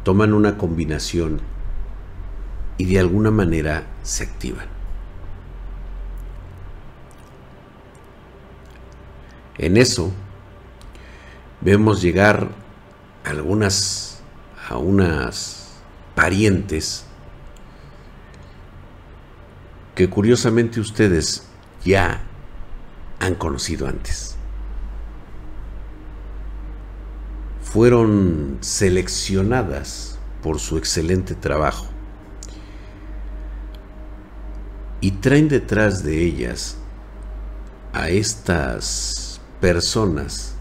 Toman 0.03 0.33
una 0.33 0.57
combinación 0.57 1.41
y 2.77 2.85
de 2.85 2.99
alguna 2.99 3.31
manera 3.31 3.83
se 4.03 4.23
activan. 4.23 4.67
En 9.57 9.75
eso 9.75 10.11
vemos 11.61 12.01
llegar 12.01 12.47
algunas 13.25 14.21
a 14.69 14.77
unas 14.77 15.81
parientes 16.15 17.05
que 19.99 20.09
curiosamente 20.09 20.79
ustedes 20.79 21.43
ya 21.83 22.21
han 23.19 23.35
conocido 23.35 23.85
antes. 23.85 24.37
Fueron 27.61 28.59
seleccionadas 28.61 30.17
por 30.41 30.59
su 30.59 30.77
excelente 30.77 31.35
trabajo 31.35 31.87
y 35.01 35.11
traen 35.11 35.49
detrás 35.49 36.01
de 36.01 36.23
ellas 36.23 36.77
a 37.91 38.07
estas 38.07 39.41
personas 39.59 40.55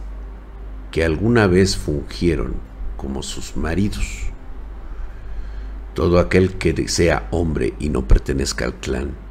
que 0.90 1.04
alguna 1.04 1.46
vez 1.46 1.76
fungieron 1.76 2.54
como 2.96 3.22
sus 3.22 3.56
maridos. 3.56 4.04
Todo 5.94 6.18
aquel 6.18 6.58
que 6.58 6.88
sea 6.88 7.28
hombre 7.30 7.74
y 7.78 7.88
no 7.88 8.08
pertenezca 8.08 8.64
al 8.64 8.74
clan 8.74 9.27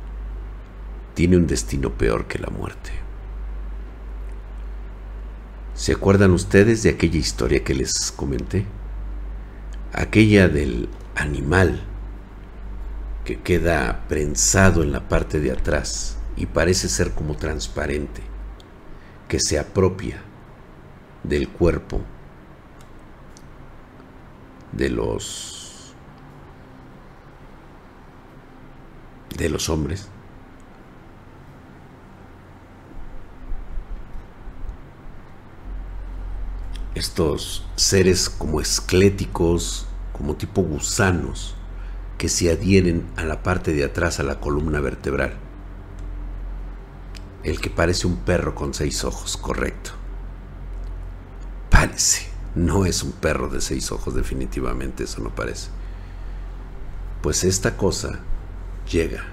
tiene 1.17 1.35
un 1.35 1.47
destino 1.47 1.93
peor 1.93 2.27
que 2.27 2.37
la 2.37 2.51
muerte. 2.51 2.91
¿Se 5.73 5.93
acuerdan 5.93 6.29
ustedes 6.29 6.83
de 6.83 6.91
aquella 6.91 7.17
historia 7.17 7.63
que 7.63 7.73
les 7.73 8.11
comenté? 8.15 8.67
Aquella 9.93 10.47
del 10.47 10.89
animal 11.15 11.81
que 13.25 13.39
queda 13.39 14.05
prensado 14.07 14.83
en 14.83 14.91
la 14.91 15.09
parte 15.09 15.39
de 15.39 15.51
atrás 15.53 16.19
y 16.35 16.45
parece 16.45 16.87
ser 16.87 17.13
como 17.13 17.35
transparente, 17.35 18.21
que 19.27 19.39
se 19.39 19.57
apropia 19.57 20.21
del 21.23 21.49
cuerpo 21.49 21.99
de 24.71 24.91
los 24.91 25.95
de 29.35 29.49
los 29.49 29.67
hombres 29.69 30.09
estos 36.97 37.65
seres 37.75 38.29
como 38.29 38.59
esqueléticos, 38.59 39.87
como 40.13 40.35
tipo 40.35 40.61
gusanos, 40.61 41.55
que 42.17 42.29
se 42.29 42.51
adhieren 42.51 43.07
a 43.15 43.23
la 43.23 43.43
parte 43.43 43.73
de 43.73 43.83
atrás, 43.83 44.19
a 44.19 44.23
la 44.23 44.39
columna 44.39 44.79
vertebral. 44.79 45.37
El 47.43 47.61
que 47.61 47.69
parece 47.69 48.07
un 48.07 48.17
perro 48.17 48.55
con 48.55 48.73
seis 48.73 49.03
ojos, 49.03 49.37
correcto. 49.37 49.91
Parece, 51.69 52.27
no 52.55 52.85
es 52.85 53.03
un 53.03 53.11
perro 53.11 53.47
de 53.49 53.61
seis 53.61 53.91
ojos, 53.91 54.15
definitivamente, 54.15 55.03
eso 55.03 55.21
no 55.21 55.29
parece. 55.29 55.69
Pues 57.21 57.43
esta 57.43 57.77
cosa 57.77 58.19
llega. 58.91 59.23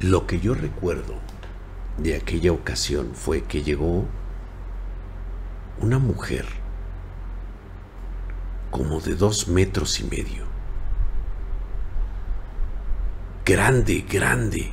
Lo 0.00 0.26
que 0.26 0.40
yo 0.40 0.54
recuerdo 0.54 1.14
de 1.98 2.16
aquella 2.16 2.52
ocasión 2.52 3.12
fue 3.14 3.42
que 3.42 3.62
llegó 3.62 4.04
una 5.80 5.98
mujer 5.98 6.46
como 8.70 9.00
de 9.00 9.14
dos 9.14 9.48
metros 9.48 10.00
y 10.00 10.04
medio. 10.04 10.44
Grande, 13.44 14.04
grande. 14.10 14.72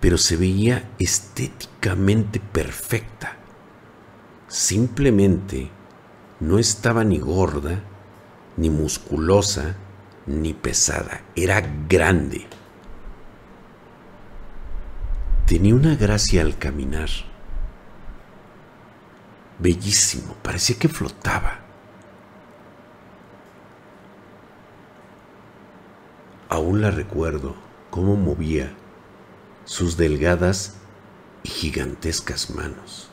Pero 0.00 0.16
se 0.16 0.36
veía 0.36 0.90
estéticamente 0.98 2.40
perfecta. 2.40 3.36
Simplemente 4.48 5.70
no 6.40 6.58
estaba 6.58 7.04
ni 7.04 7.18
gorda, 7.18 7.82
ni 8.56 8.70
musculosa, 8.70 9.76
ni 10.26 10.54
pesada. 10.54 11.22
Era 11.34 11.60
grande. 11.88 12.46
Tenía 15.46 15.74
una 15.74 15.94
gracia 15.94 16.40
al 16.40 16.56
caminar. 16.56 17.10
Bellísimo, 19.58 20.34
parecía 20.42 20.78
que 20.78 20.88
flotaba. 20.88 21.60
Aún 26.48 26.80
la 26.80 26.90
recuerdo 26.90 27.56
cómo 27.90 28.16
movía 28.16 28.72
sus 29.66 29.98
delgadas 29.98 30.76
y 31.42 31.50
gigantescas 31.50 32.48
manos. 32.48 33.10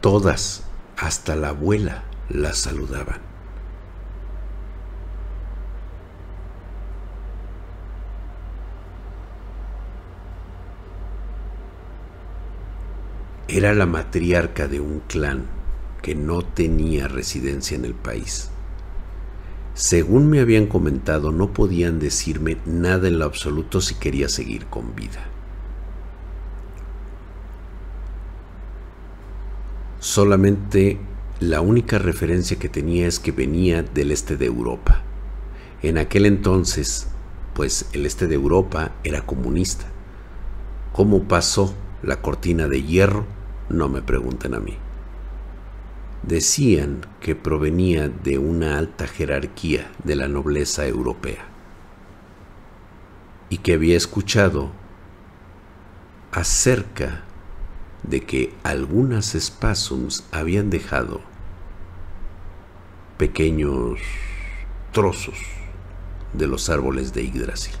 Todas, 0.00 0.64
hasta 0.96 1.36
la 1.36 1.50
abuela, 1.50 2.02
la 2.28 2.54
saludaban. 2.54 3.33
Era 13.54 13.72
la 13.72 13.86
matriarca 13.86 14.66
de 14.66 14.80
un 14.80 14.98
clan 15.06 15.44
que 16.02 16.16
no 16.16 16.44
tenía 16.44 17.06
residencia 17.06 17.76
en 17.76 17.84
el 17.84 17.94
país. 17.94 18.50
Según 19.74 20.28
me 20.28 20.40
habían 20.40 20.66
comentado, 20.66 21.30
no 21.30 21.52
podían 21.52 22.00
decirme 22.00 22.56
nada 22.66 23.06
en 23.06 23.20
lo 23.20 23.26
absoluto 23.26 23.80
si 23.80 23.94
quería 23.94 24.28
seguir 24.28 24.66
con 24.66 24.96
vida. 24.96 25.24
Solamente 30.00 30.98
la 31.38 31.60
única 31.60 31.98
referencia 31.98 32.58
que 32.58 32.68
tenía 32.68 33.06
es 33.06 33.20
que 33.20 33.30
venía 33.30 33.84
del 33.84 34.10
este 34.10 34.36
de 34.36 34.46
Europa. 34.46 35.02
En 35.80 35.98
aquel 35.98 36.26
entonces, 36.26 37.06
pues 37.54 37.86
el 37.92 38.04
este 38.04 38.26
de 38.26 38.34
Europa 38.34 38.90
era 39.04 39.24
comunista. 39.24 39.86
¿Cómo 40.92 41.28
pasó 41.28 41.72
la 42.02 42.20
cortina 42.20 42.66
de 42.66 42.82
hierro? 42.82 43.43
No 43.68 43.88
me 43.88 44.02
pregunten 44.02 44.54
a 44.54 44.60
mí. 44.60 44.76
Decían 46.22 47.06
que 47.20 47.34
provenía 47.34 48.08
de 48.08 48.38
una 48.38 48.78
alta 48.78 49.06
jerarquía 49.06 49.90
de 50.04 50.16
la 50.16 50.28
nobleza 50.28 50.86
europea 50.86 51.44
y 53.50 53.58
que 53.58 53.74
había 53.74 53.96
escuchado 53.96 54.70
acerca 56.32 57.22
de 58.02 58.22
que 58.22 58.54
algunas 58.62 59.32
spasms 59.38 60.24
habían 60.32 60.70
dejado 60.70 61.20
pequeños 63.18 64.00
trozos 64.92 65.38
de 66.32 66.46
los 66.46 66.68
árboles 66.68 67.12
de 67.12 67.24
Yggdrasil. 67.24 67.74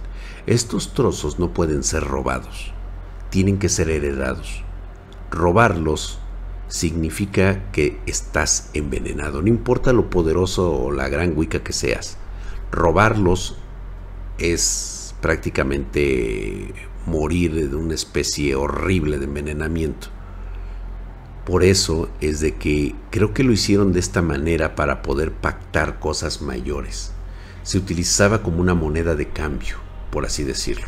Estos 0.46 0.94
trozos 0.94 1.38
no 1.38 1.52
pueden 1.52 1.82
ser 1.82 2.04
robados, 2.04 2.72
tienen 3.30 3.58
que 3.58 3.68
ser 3.68 3.90
heredados. 3.90 4.62
Robarlos 5.30 6.18
significa 6.68 7.70
que 7.72 8.00
estás 8.06 8.70
envenenado, 8.74 9.42
no 9.42 9.48
importa 9.48 9.92
lo 9.92 10.10
poderoso 10.10 10.72
o 10.72 10.92
la 10.92 11.08
gran 11.08 11.36
wicca 11.36 11.62
que 11.62 11.72
seas. 11.72 12.16
Robarlos 12.72 13.56
es 14.38 15.14
prácticamente 15.20 16.74
morir 17.06 17.70
de 17.70 17.76
una 17.76 17.94
especie 17.94 18.54
horrible 18.54 19.18
de 19.18 19.24
envenenamiento. 19.26 20.08
Por 21.44 21.62
eso 21.62 22.08
es 22.20 22.40
de 22.40 22.56
que 22.56 22.94
creo 23.10 23.34
que 23.34 23.44
lo 23.44 23.52
hicieron 23.52 23.92
de 23.92 24.00
esta 24.00 24.22
manera 24.22 24.74
para 24.74 25.02
poder 25.02 25.30
pactar 25.30 25.98
cosas 25.98 26.40
mayores. 26.40 27.12
Se 27.62 27.78
utilizaba 27.78 28.42
como 28.42 28.60
una 28.60 28.74
moneda 28.74 29.14
de 29.14 29.28
cambio, 29.28 29.76
por 30.10 30.24
así 30.24 30.42
decirlo. 30.42 30.86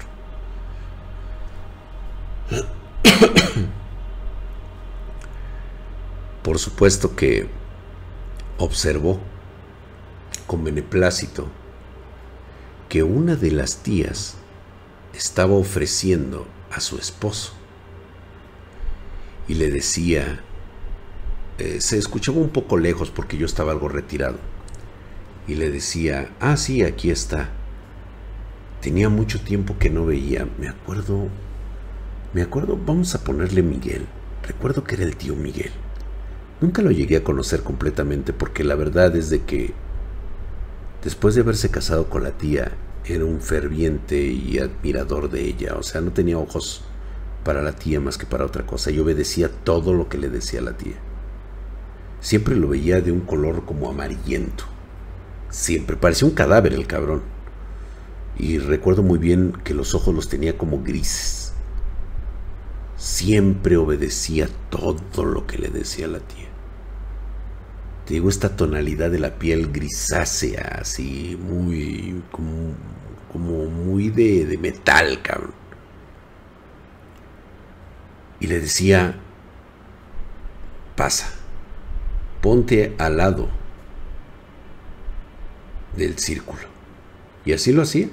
Por 6.47 6.61
supuesto 6.61 7.17
que 7.17 7.49
observó 8.59 9.19
con 10.47 10.63
beneplácito 10.63 11.49
que 12.89 13.03
una 13.03 13.35
de 13.35 13.51
las 13.51 13.79
tías 13.79 14.37
estaba 15.13 15.55
ofreciendo 15.55 16.47
a 16.71 16.79
su 16.79 16.99
esposo 16.99 17.53
y 19.49 19.55
le 19.55 19.73
decía, 19.73 20.41
eh, 21.59 21.81
se 21.81 21.99
escuchaba 21.99 22.39
un 22.39 22.51
poco 22.51 22.77
lejos 22.77 23.11
porque 23.11 23.37
yo 23.37 23.47
estaba 23.47 23.73
algo 23.73 23.89
retirado, 23.89 24.39
y 25.49 25.57
le 25.57 25.69
decía, 25.69 26.31
ah, 26.39 26.57
sí, 26.57 26.85
aquí 26.85 27.11
está. 27.11 27.49
Tenía 28.81 29.09
mucho 29.09 29.41
tiempo 29.41 29.81
que 29.81 29.91
no 29.91 30.07
veía, 30.07 30.47
me 30.61 30.69
acuerdo, 30.69 31.27
me 32.33 32.43
acuerdo, 32.43 32.79
vamos 32.87 33.17
a 33.17 33.25
ponerle 33.25 33.65
Miguel, 33.65 34.07
recuerdo 34.45 34.85
que 34.85 34.95
era 34.95 35.03
el 35.03 35.17
tío 35.17 35.35
Miguel. 35.35 35.73
Nunca 36.61 36.83
lo 36.83 36.91
llegué 36.91 37.17
a 37.17 37.25
conocer 37.25 37.63
completamente 37.63 38.33
porque 38.33 38.65
la 38.65 38.75
verdad 38.75 39.15
es 39.15 39.31
de 39.31 39.43
que 39.43 39.75
después 41.05 41.35
de 41.35 41.43
haberse 41.43 41.71
casado 41.71 42.09
con 42.09 42.23
la 42.23 42.33
tía, 42.33 42.73
era 43.05 43.25
un 43.25 43.41
ferviente 43.41 44.21
y 44.21 44.59
admirador 44.59 45.31
de 45.31 45.43
ella, 45.43 45.77
o 45.79 45.83
sea, 45.83 46.01
no 46.01 46.13
tenía 46.13 46.39
ojos 46.39 46.83
para 47.45 47.63
la 47.63 47.73
tía 47.73 48.01
más 48.01 48.19
que 48.19 48.27
para 48.27 48.45
otra 48.45 48.67
cosa 48.67 48.91
y 48.91 48.99
obedecía 48.99 49.49
todo 49.49 49.93
lo 49.93 50.09
que 50.09 50.19
le 50.19 50.29
decía 50.29 50.61
la 50.61 50.77
tía. 50.77 50.97
Siempre 52.21 52.57
lo 52.57 52.67
veía 52.69 53.01
de 53.01 53.13
un 53.13 53.21
color 53.21 53.65
como 53.65 53.89
amarillento. 53.89 54.65
Siempre 55.49 55.97
parecía 55.97 56.27
un 56.27 56.35
cadáver 56.35 56.75
el 56.75 56.89
cabrón. 56.89 57.23
Y 58.37 58.59
recuerdo 58.59 59.05
muy 59.05 59.19
bien 59.19 59.53
que 59.63 59.75
los 59.75 59.95
ojos 59.95 60.13
los 60.13 60.29
tenía 60.29 60.59
como 60.59 60.83
grises. 60.83 61.53
Siempre 62.97 63.77
obedecía 63.77 64.49
todo 64.71 65.25
lo 65.25 65.47
que 65.47 65.59
le 65.59 65.69
decía 65.69 66.09
la 66.09 66.19
tía. 66.19 66.46
Te 68.07 68.15
digo, 68.15 68.29
esta 68.29 68.57
tonalidad 68.57 69.11
de 69.11 69.19
la 69.19 69.35
piel 69.35 69.73
grisácea, 69.73 70.79
así, 70.81 71.37
muy, 71.41 72.23
como, 72.31 73.65
muy 73.69 74.11
de, 74.11 74.47
de 74.47 74.59
metal, 74.59 75.21
cabrón 75.23 75.67
y 78.41 78.47
le 78.47 78.61
decía, 78.61 79.17
pasa, 80.95 81.29
ponte 82.41 82.95
al 82.99 83.17
lado 83.17 83.49
del 85.97 86.19
círculo. 86.19 86.63
Y 87.45 87.53
así 87.53 87.73
lo 87.73 87.83
hacía. 87.83 88.09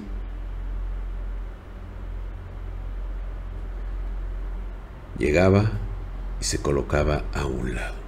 Llegaba 5.17 5.71
y 6.39 6.43
se 6.43 6.61
colocaba 6.61 7.23
a 7.33 7.45
un 7.45 7.75
lado. 7.75 8.02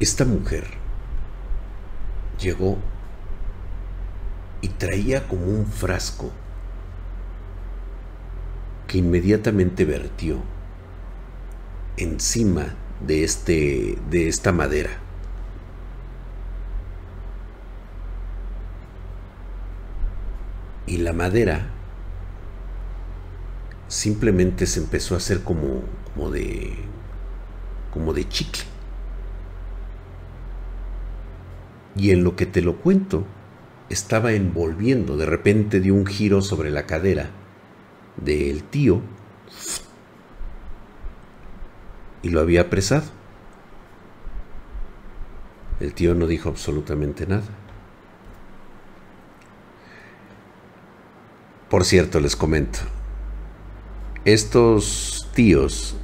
Esta 0.00 0.24
mujer 0.24 0.64
llegó 2.40 2.78
y 4.62 4.68
traía 4.68 5.28
como 5.28 5.44
un 5.44 5.66
frasco 5.66 6.30
que 8.86 8.96
inmediatamente 8.96 9.84
vertió 9.84 10.38
encima 11.98 12.74
de, 13.06 13.24
este, 13.24 13.98
de 14.08 14.28
esta 14.28 14.52
madera. 14.52 14.90
Y 20.86 20.96
la 20.96 21.12
madera 21.12 21.66
simplemente 23.88 24.66
se 24.66 24.80
empezó 24.80 25.14
a 25.14 25.18
hacer 25.18 25.42
como, 25.42 25.82
como 26.14 26.30
de 26.30 26.74
como 27.92 28.14
de 28.14 28.26
chicle. 28.26 28.79
Y 31.96 32.12
en 32.12 32.24
lo 32.24 32.36
que 32.36 32.46
te 32.46 32.62
lo 32.62 32.76
cuento, 32.76 33.26
estaba 33.88 34.32
envolviendo, 34.32 35.16
de 35.16 35.26
repente 35.26 35.80
de 35.80 35.90
un 35.90 36.06
giro 36.06 36.42
sobre 36.42 36.70
la 36.70 36.86
cadera 36.86 37.30
del 38.16 38.62
tío 38.62 39.00
y 42.22 42.28
lo 42.30 42.40
había 42.40 42.62
apresado. 42.62 43.04
El 45.80 45.94
tío 45.94 46.14
no 46.14 46.26
dijo 46.26 46.48
absolutamente 46.48 47.26
nada. 47.26 47.48
Por 51.68 51.84
cierto, 51.84 52.20
les 52.20 52.36
comento, 52.36 52.80
estos 54.24 55.30
tíos 55.34 55.96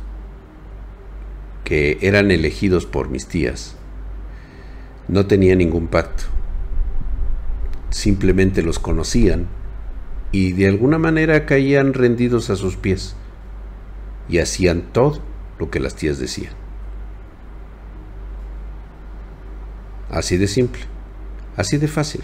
que 1.65 1.99
eran 2.01 2.31
elegidos 2.31 2.87
por 2.87 3.09
mis 3.09 3.27
tías 3.27 3.76
no 5.09 5.27
tenían 5.27 5.59
ningún 5.59 5.89
pacto. 5.89 6.25
Simplemente 7.91 8.63
los 8.63 8.79
conocían 8.79 9.47
y 10.33 10.53
de 10.53 10.69
alguna 10.69 10.99
manera 10.99 11.47
caían 11.47 11.95
rendidos 11.95 12.51
a 12.51 12.57
sus 12.57 12.77
pies 12.77 13.15
y 14.29 14.39
hacían 14.39 14.83
todo 14.93 15.21
lo 15.59 15.71
que 15.71 15.81
las 15.81 15.95
tías 15.95 16.19
decían. 16.19 16.53
Así 20.11 20.37
de 20.37 20.49
simple, 20.49 20.83
así 21.57 21.79
de 21.79 21.89
fácil. 21.89 22.23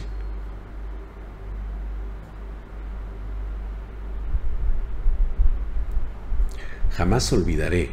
Jamás 6.96 7.32
olvidaré 7.32 7.90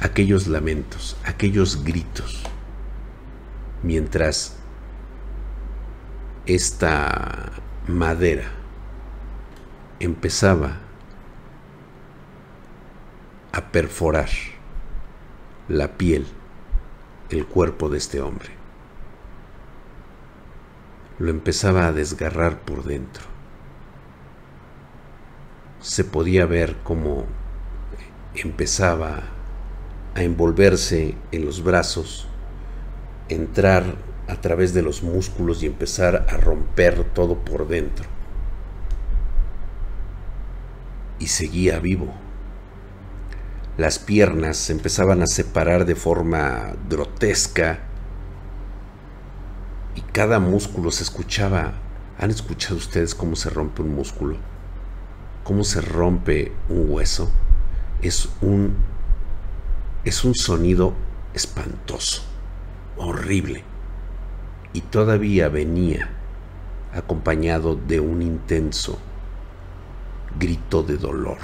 aquellos 0.00 0.48
lamentos, 0.48 1.16
aquellos 1.24 1.84
gritos, 1.84 2.42
mientras 3.82 4.56
esta 6.46 7.52
madera 7.88 8.44
empezaba 10.00 10.78
a 13.52 13.72
perforar 13.72 14.28
la 15.68 15.96
piel, 15.96 16.26
el 17.30 17.46
cuerpo 17.46 17.88
de 17.88 17.98
este 17.98 18.20
hombre. 18.20 18.50
Lo 21.18 21.30
empezaba 21.30 21.86
a 21.86 21.92
desgarrar 21.92 22.60
por 22.60 22.84
dentro. 22.84 23.24
Se 25.80 26.04
podía 26.04 26.46
ver 26.46 26.76
cómo 26.84 27.24
empezaba 28.34 29.22
a 30.14 30.22
envolverse 30.22 31.14
en 31.32 31.44
los 31.44 31.62
brazos, 31.62 32.28
entrar 33.28 33.96
a 34.28 34.40
través 34.40 34.74
de 34.74 34.82
los 34.82 35.02
músculos 35.02 35.62
y 35.62 35.66
empezar 35.66 36.26
a 36.28 36.36
romper 36.36 37.04
todo 37.04 37.36
por 37.36 37.68
dentro. 37.68 38.06
Y 41.18 41.28
seguía 41.28 41.78
vivo 41.78 42.12
las 43.76 43.98
piernas 43.98 44.56
se 44.56 44.72
empezaban 44.72 45.22
a 45.22 45.26
separar 45.26 45.84
de 45.84 45.96
forma 45.96 46.74
grotesca 46.88 47.80
y 49.94 50.00
cada 50.00 50.38
músculo 50.38 50.90
se 50.90 51.02
escuchaba. 51.02 51.74
¿Han 52.18 52.30
escuchado 52.30 52.76
ustedes 52.76 53.14
cómo 53.14 53.36
se 53.36 53.50
rompe 53.50 53.82
un 53.82 53.94
músculo? 53.94 54.38
¿Cómo 55.44 55.62
se 55.62 55.82
rompe 55.82 56.52
un 56.70 56.90
hueso? 56.90 57.30
Es 58.00 58.30
un 58.40 58.76
es 60.04 60.24
un 60.24 60.34
sonido 60.34 60.94
espantoso, 61.34 62.22
horrible. 62.96 63.64
Y 64.72 64.80
todavía 64.82 65.48
venía 65.48 66.10
acompañado 66.92 67.76
de 67.76 68.00
un 68.00 68.22
intenso 68.22 68.98
grito 70.38 70.82
de 70.82 70.96
dolor. 70.96 71.38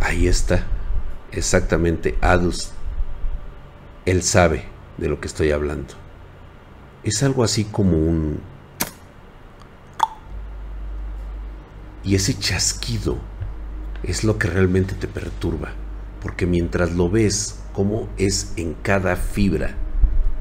Ahí 0.00 0.26
está, 0.26 0.64
exactamente, 1.32 2.16
Adus. 2.20 2.70
Él 4.06 4.22
sabe 4.22 4.64
de 4.96 5.08
lo 5.08 5.20
que 5.20 5.28
estoy 5.28 5.50
hablando. 5.50 5.94
Es 7.02 7.22
algo 7.22 7.44
así 7.44 7.64
como 7.64 7.96
un... 7.96 8.40
Y 12.04 12.14
ese 12.14 12.38
chasquido 12.38 13.18
es 14.02 14.24
lo 14.24 14.38
que 14.38 14.48
realmente 14.48 14.94
te 14.94 15.08
perturba, 15.08 15.72
porque 16.22 16.46
mientras 16.46 16.92
lo 16.94 17.10
ves, 17.10 17.60
como 17.72 18.08
es 18.16 18.52
en 18.56 18.74
cada 18.74 19.16
fibra 19.16 19.74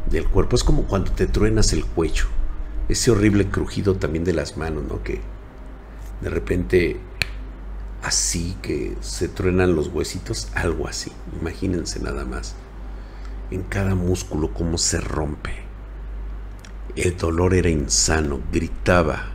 del 0.10 0.28
cuerpo, 0.28 0.56
es 0.56 0.64
como 0.64 0.84
cuando 0.84 1.12
te 1.12 1.28
truenas 1.28 1.74
el 1.74 1.86
cuello, 1.86 2.26
ese 2.90 3.12
horrible 3.12 3.48
crujido 3.48 3.96
también 3.96 4.24
de 4.24 4.34
las 4.34 4.58
manos, 4.58 4.84
¿no? 4.88 5.04
Que 5.04 5.22
de 6.22 6.30
repente 6.30 7.00
así 8.04 8.56
que 8.62 8.96
se 9.02 9.28
truenan 9.28 9.76
los 9.76 9.90
huesitos, 9.90 10.50
algo 10.56 10.88
así. 10.88 11.12
Imagínense 11.42 12.00
nada 12.00 12.26
más. 12.26 12.56
En 13.52 13.64
cada 13.64 13.96
músculo 13.96 14.54
cómo 14.54 14.78
se 14.78 15.02
rompe. 15.02 15.54
El 16.96 17.16
dolor 17.18 17.54
era 17.54 17.70
insano, 17.70 18.40
gritaba, 18.52 19.32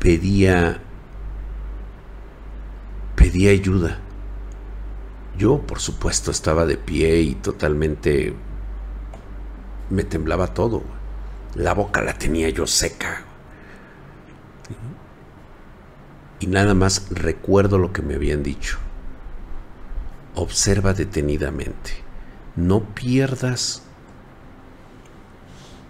pedía 0.00 0.80
pedía 3.24 3.52
ayuda. 3.52 4.00
Yo, 5.38 5.62
por 5.62 5.80
supuesto, 5.80 6.30
estaba 6.30 6.66
de 6.66 6.76
pie 6.76 7.22
y 7.22 7.34
totalmente 7.34 8.34
me 9.88 10.04
temblaba 10.04 10.48
todo. 10.48 10.82
La 11.54 11.72
boca 11.72 12.02
la 12.02 12.18
tenía 12.18 12.50
yo 12.50 12.66
seca 12.66 13.24
y 16.38 16.48
nada 16.48 16.74
más 16.74 17.06
recuerdo 17.08 17.78
lo 17.78 17.94
que 17.94 18.02
me 18.02 18.16
habían 18.16 18.42
dicho. 18.42 18.76
Observa 20.34 20.92
detenidamente. 20.92 21.92
No 22.56 22.82
pierdas 22.94 23.84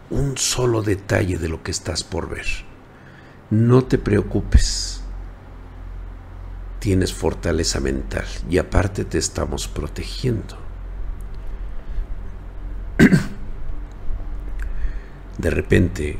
un 0.08 0.38
solo 0.38 0.82
detalle 0.82 1.36
de 1.38 1.48
lo 1.48 1.64
que 1.64 1.72
estás 1.72 2.04
por 2.04 2.28
ver. 2.28 2.46
No 3.50 3.82
te 3.82 3.98
preocupes. 3.98 5.03
Tienes 6.84 7.14
fortaleza 7.14 7.80
mental 7.80 8.26
y 8.50 8.58
aparte 8.58 9.06
te 9.06 9.16
estamos 9.16 9.68
protegiendo. 9.68 10.58
De 15.38 15.48
repente 15.48 16.18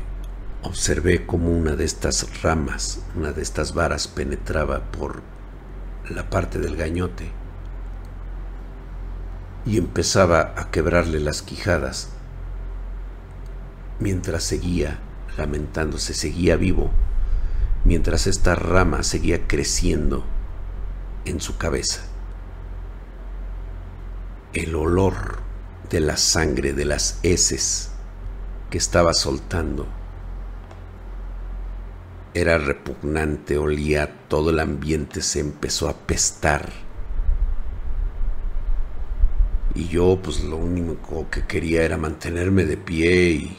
observé 0.63 1.27
como 1.27 1.55
una 1.55 1.75
de 1.75 1.85
estas 1.85 2.41
ramas, 2.41 3.03
una 3.15 3.31
de 3.31 3.43
estas 3.43 3.75
varas 3.75 4.07
penetraba 4.07 4.91
por 4.91 5.21
la 6.09 6.31
parte 6.31 6.57
del 6.57 6.75
gañote 6.75 7.29
y 9.67 9.77
empezaba 9.77 10.55
a 10.57 10.71
quebrarle 10.71 11.19
las 11.19 11.43
quijadas 11.43 12.09
mientras 13.99 14.43
seguía 14.43 14.97
lamentándose, 15.37 16.15
seguía 16.15 16.55
vivo, 16.55 16.89
mientras 17.83 18.25
esta 18.25 18.55
rama 18.55 19.03
seguía 19.03 19.45
creciendo 19.45 20.25
en 21.25 21.41
su 21.41 21.57
cabeza. 21.57 22.01
El 24.53 24.75
olor 24.75 25.39
de 25.89 25.99
la 25.99 26.17
sangre, 26.17 26.73
de 26.73 26.85
las 26.85 27.19
heces 27.23 27.91
que 28.69 28.77
estaba 28.77 29.13
soltando 29.13 29.87
era 32.35 32.57
repugnante, 32.57 33.57
olía, 33.57 34.13
todo 34.27 34.49
el 34.49 34.59
ambiente 34.59 35.21
se 35.21 35.39
empezó 35.39 35.87
a 35.87 35.93
pestar. 35.93 36.69
Y 39.73 39.87
yo 39.87 40.19
pues 40.21 40.43
lo 40.43 40.57
único 40.57 41.29
que 41.29 41.45
quería 41.45 41.83
era 41.83 41.97
mantenerme 41.97 42.65
de 42.65 42.75
pie 42.75 43.29
y, 43.31 43.57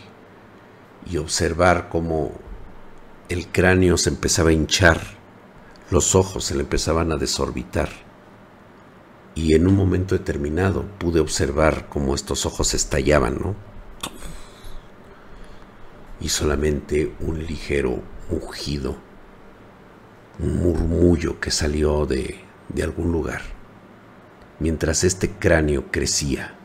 y 1.11 1.17
observar 1.17 1.89
cómo 1.89 2.33
el 3.31 3.47
cráneo 3.49 3.97
se 3.97 4.11
empezaba 4.11 4.51
a 4.51 4.53
hinchar, 4.53 5.01
los 5.91 6.14
ojos 6.14 6.45
se 6.45 6.55
le 6.55 6.62
empezaban 6.62 7.12
a 7.12 7.16
desorbitar. 7.16 7.89
Y 9.34 9.55
en 9.55 9.66
un 9.66 9.76
momento 9.76 10.16
determinado 10.16 10.84
pude 10.99 11.20
observar 11.20 11.89
cómo 11.89 12.14
estos 12.14 12.47
ojos 12.47 12.74
estallaban, 12.74 13.39
¿no? 13.39 13.55
Y 16.20 16.30
solamente 16.30 17.14
un 17.20 17.45
ligero 17.45 18.01
mugido, 18.30 18.97
un 20.39 20.57
murmullo 20.57 21.39
que 21.39 21.51
salió 21.51 22.07
de, 22.07 22.41
de 22.68 22.82
algún 22.82 23.12
lugar, 23.12 23.43
mientras 24.59 25.05
este 25.05 25.30
cráneo 25.30 25.91
crecía 25.91 26.57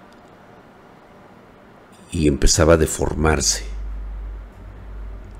y 2.11 2.27
empezaba 2.27 2.73
a 2.73 2.77
deformarse. 2.77 3.70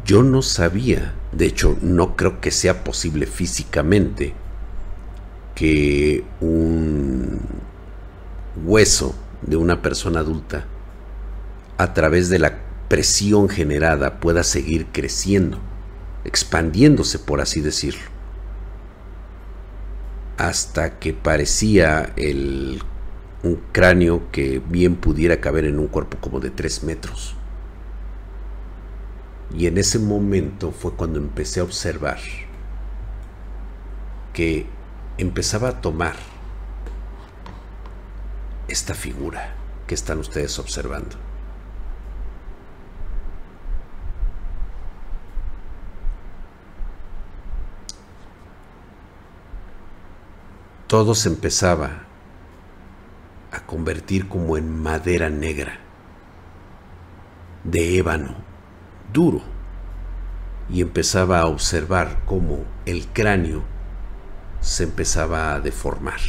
Yo 0.06 0.24
no 0.24 0.42
sabía, 0.42 1.14
de 1.32 1.46
hecho 1.46 1.78
no 1.82 2.16
creo 2.16 2.42
que 2.42 2.52
sea 2.52 2.84
posible 2.84 3.26
físicamente, 3.26 4.34
que 5.56 6.24
un 6.40 7.40
hueso 8.66 9.16
de 9.42 9.56
una 9.58 9.82
persona 9.82 10.22
adulta 10.22 10.66
a 11.78 11.94
través 11.94 12.30
de 12.30 12.40
la 12.40 12.60
presión 12.88 13.48
generada 13.48 14.20
pueda 14.20 14.44
seguir 14.44 14.88
creciendo 14.92 15.60
expandiéndose, 16.24 17.20
por 17.20 17.42
así 17.42 17.62
decirlo, 17.62 18.02
hasta 20.38 21.00
que 21.00 21.14
parecía 21.14 22.14
el, 22.16 22.82
un 23.44 23.60
cráneo 23.72 24.32
que 24.32 24.60
bien 24.60 24.96
pudiera 24.96 25.40
caber 25.40 25.66
en 25.66 25.80
un 25.80 25.88
cuerpo 25.88 26.18
como 26.20 26.40
de 26.40 26.50
tres 26.50 26.84
metros. 26.84 27.36
Y 29.56 29.68
en 29.68 29.78
ese 29.78 30.00
momento 30.00 30.72
fue 30.72 30.94
cuando 30.94 31.20
empecé 31.20 31.60
a 31.60 31.64
observar 31.64 32.20
que 34.34 34.66
empezaba 35.18 35.70
a 35.70 35.82
tomar 35.82 36.16
esta 38.68 38.94
figura 38.94 39.56
que 39.88 39.96
están 39.96 40.20
ustedes 40.20 40.58
observando. 40.58 41.32
todo 50.92 51.16
se 51.16 51.30
empezaba 51.30 52.04
a 53.50 53.66
convertir 53.66 54.28
como 54.28 54.58
en 54.58 54.84
madera 54.84 55.30
negra, 55.30 55.80
de 57.64 57.98
ébano, 57.98 58.36
duro, 59.12 59.42
y 60.70 60.82
empezaba 60.82 61.40
a 61.40 61.48
observar 61.48 62.22
cómo 62.26 62.60
el 62.86 63.08
cráneo 63.08 63.64
se 64.62 64.84
empezaba 64.84 65.54
a 65.54 65.60
deformar. 65.60 66.20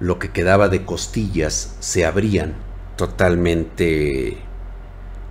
lo 0.00 0.18
que 0.18 0.30
quedaba 0.30 0.68
de 0.68 0.84
costillas 0.84 1.76
se 1.80 2.04
abrían 2.04 2.54
totalmente 2.96 4.38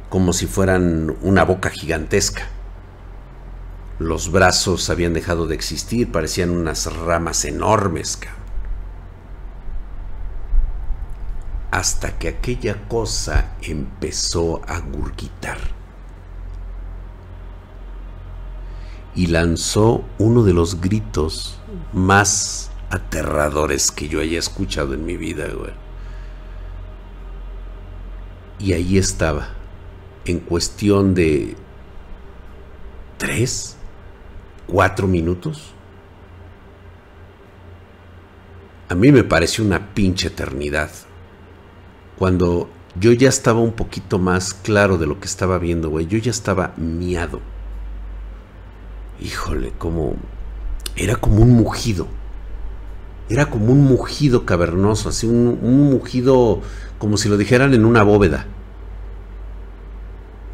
como 0.10 0.34
si 0.34 0.48
fueran 0.48 1.16
una 1.22 1.44
boca 1.44 1.70
gigantesca. 1.70 2.48
Los 4.00 4.32
brazos 4.32 4.90
habían 4.90 5.14
dejado 5.14 5.48
de 5.48 5.56
existir, 5.56 6.12
parecían 6.12 6.50
unas 6.50 6.92
ramas 6.92 7.46
enormes. 7.46 8.20
Hasta 11.74 12.20
que 12.20 12.28
aquella 12.28 12.88
cosa 12.88 13.56
empezó 13.64 14.62
a 14.68 14.78
gurgitar. 14.80 15.58
Y 19.16 19.26
lanzó 19.26 20.04
uno 20.20 20.44
de 20.44 20.54
los 20.54 20.82
gritos 20.82 21.60
más 21.92 22.70
aterradores 22.92 23.90
que 23.90 24.08
yo 24.08 24.22
haya 24.22 24.38
escuchado 24.38 24.94
en 24.94 25.04
mi 25.04 25.18
vida, 25.18 25.48
Y 28.60 28.74
ahí 28.74 29.00
estaba, 29.00 29.48
en 30.26 30.42
cuestión 30.42 31.16
de 31.16 31.58
tres, 33.18 33.78
cuatro 34.68 35.08
minutos. 35.08 35.74
A 38.90 38.94
mí 38.94 39.12
me 39.12 39.24
pareció 39.24 39.66
una 39.66 39.96
pinche 39.96 40.28
eternidad. 40.28 40.92
Cuando 42.18 42.70
yo 43.00 43.12
ya 43.12 43.30
estaba 43.30 43.60
un 43.60 43.74
poquito 43.74 44.20
más 44.20 44.54
claro 44.54 44.98
de 44.98 45.08
lo 45.08 45.20
que 45.20 45.26
estaba 45.26 45.58
viendo, 45.58 45.90
güey, 45.90 46.08
yo 46.08 46.18
ya 46.18 46.32
estaba 46.32 46.74
miado. 46.78 47.40
Híjole, 49.20 49.74
como... 49.78 50.16
Era 50.96 51.16
como 51.16 51.42
un 51.42 51.52
mugido 51.52 52.08
era 53.30 53.50
como 53.50 53.72
un 53.72 53.82
mugido 53.82 54.46
cavernoso, 54.46 55.10
así 55.10 55.26
un, 55.28 55.58
mugido 55.90 56.62
como 57.00 57.18
si 57.18 57.30
lo 57.30 57.38
dijeran 57.38 57.74
en 57.74 57.86
una 57.86 58.04
bóveda. 58.04 58.46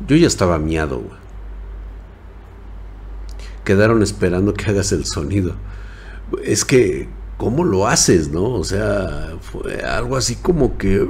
Yo 0.07 0.15
ya 0.15 0.27
estaba 0.27 0.59
miado, 0.59 0.99
güey. 0.99 1.19
Quedaron 3.63 4.01
esperando 4.01 4.53
que 4.53 4.69
hagas 4.69 4.91
el 4.91 5.05
sonido. 5.05 5.55
Es 6.43 6.63
que, 6.63 7.09
¿cómo 7.39 7.63
lo 7.63 7.87
haces, 7.87 8.29
no? 8.29 8.43
O 8.51 8.65
sea, 8.65 9.37
fue 9.39 9.81
algo 9.81 10.17
así 10.17 10.35
como 10.35 10.77
que... 10.77 11.07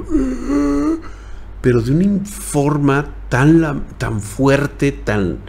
Pero 1.60 1.82
de 1.82 1.90
una 1.90 2.24
forma 2.24 3.14
tan, 3.28 3.84
tan 3.98 4.20
fuerte, 4.20 4.92
tan... 4.92 5.40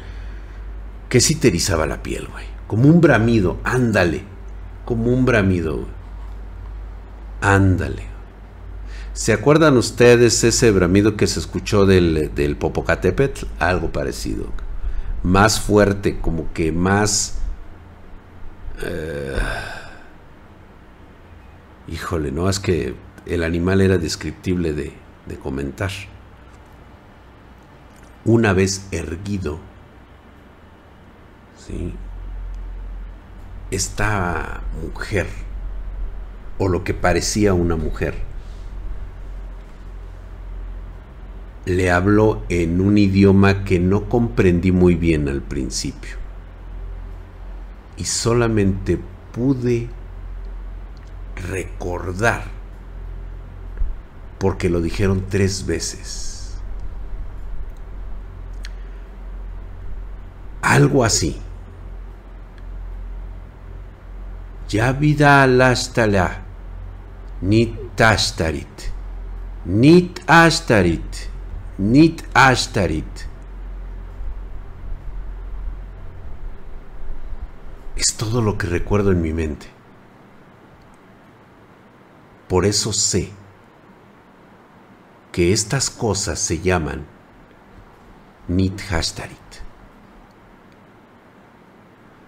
que 1.08 1.22
sí 1.22 1.36
te 1.36 1.50
erizaba 1.50 1.86
la 1.86 2.02
piel, 2.02 2.28
güey. 2.28 2.46
Como 2.66 2.90
un 2.90 3.00
bramido, 3.00 3.60
ándale. 3.64 4.24
Como 4.84 5.14
un 5.14 5.24
bramido, 5.24 5.76
güey. 5.76 6.02
Ándale. 7.42 8.04
¿Se 9.14 9.34
acuerdan 9.34 9.78
ustedes 9.78 10.44
ese 10.44 10.72
bramido 10.72 11.16
que 11.16 11.28
se 11.28 11.40
escuchó 11.40 11.86
del, 11.86 12.32
del 12.34 12.58
Popocatépetl? 12.58 13.46
Algo 13.60 13.92
parecido. 13.92 14.48
Más 15.22 15.62
fuerte, 15.62 16.18
como 16.20 16.52
que 16.54 16.72
más... 16.72 17.38
Eh, 18.84 19.38
híjole, 21.92 22.32
no, 22.32 22.50
es 22.50 22.60
que 22.60 22.96
el 23.26 23.44
animal 23.44 23.82
era 23.82 23.98
descriptible 23.98 24.74
de, 24.74 24.94
comentar. 25.42 25.92
Una 28.26 28.54
vez 28.54 28.88
erguido, 28.92 29.60
¿sí? 31.58 31.94
esta 33.72 34.62
mujer 34.82 35.28
o 36.58 36.68
lo 36.68 36.84
que 36.84 36.94
parecía 36.94 37.54
una 37.54 37.78
mujer. 37.78 38.16
Le 41.66 41.92
habló 41.92 42.44
en 42.50 42.82
un 42.82 42.98
idioma 42.98 43.64
que 43.64 43.80
no 43.80 44.10
comprendí 44.10 44.72
muy 44.72 44.96
bien 44.96 45.30
al 45.30 45.42
principio. 45.42 46.18
Y 47.96 48.04
solamente 48.04 49.00
pude 49.32 49.89
recordar, 51.36 52.44
porque 54.40 54.70
lo 54.70 54.82
dijeron 54.82 55.26
tres 55.30 55.66
veces. 55.66 56.58
Algo 60.62 61.04
así. 61.04 61.42
Ya 64.70 64.94
vida 64.94 65.44
hasta 65.44 66.08
la 66.08 66.42
Nit 67.42 68.00
ashtarit. 68.00 68.92
Nit 69.66 70.22
ashtarit. 70.28 71.16
Nit 71.78 72.24
ashtarit. 72.34 73.06
Es 77.96 78.14
todo 78.16 78.42
lo 78.42 78.58
que 78.58 78.68
recuerdo 78.68 79.12
en 79.12 79.22
mi 79.22 79.34
mente. 79.34 79.68
Por 82.52 82.66
eso 82.66 82.91
sé 82.91 83.30
que 85.32 85.54
estas 85.54 85.89
cosas 85.89 86.38
se 86.38 86.60
llaman 86.60 87.06
Nit 88.49 88.78
Hashtarit. 88.82 89.38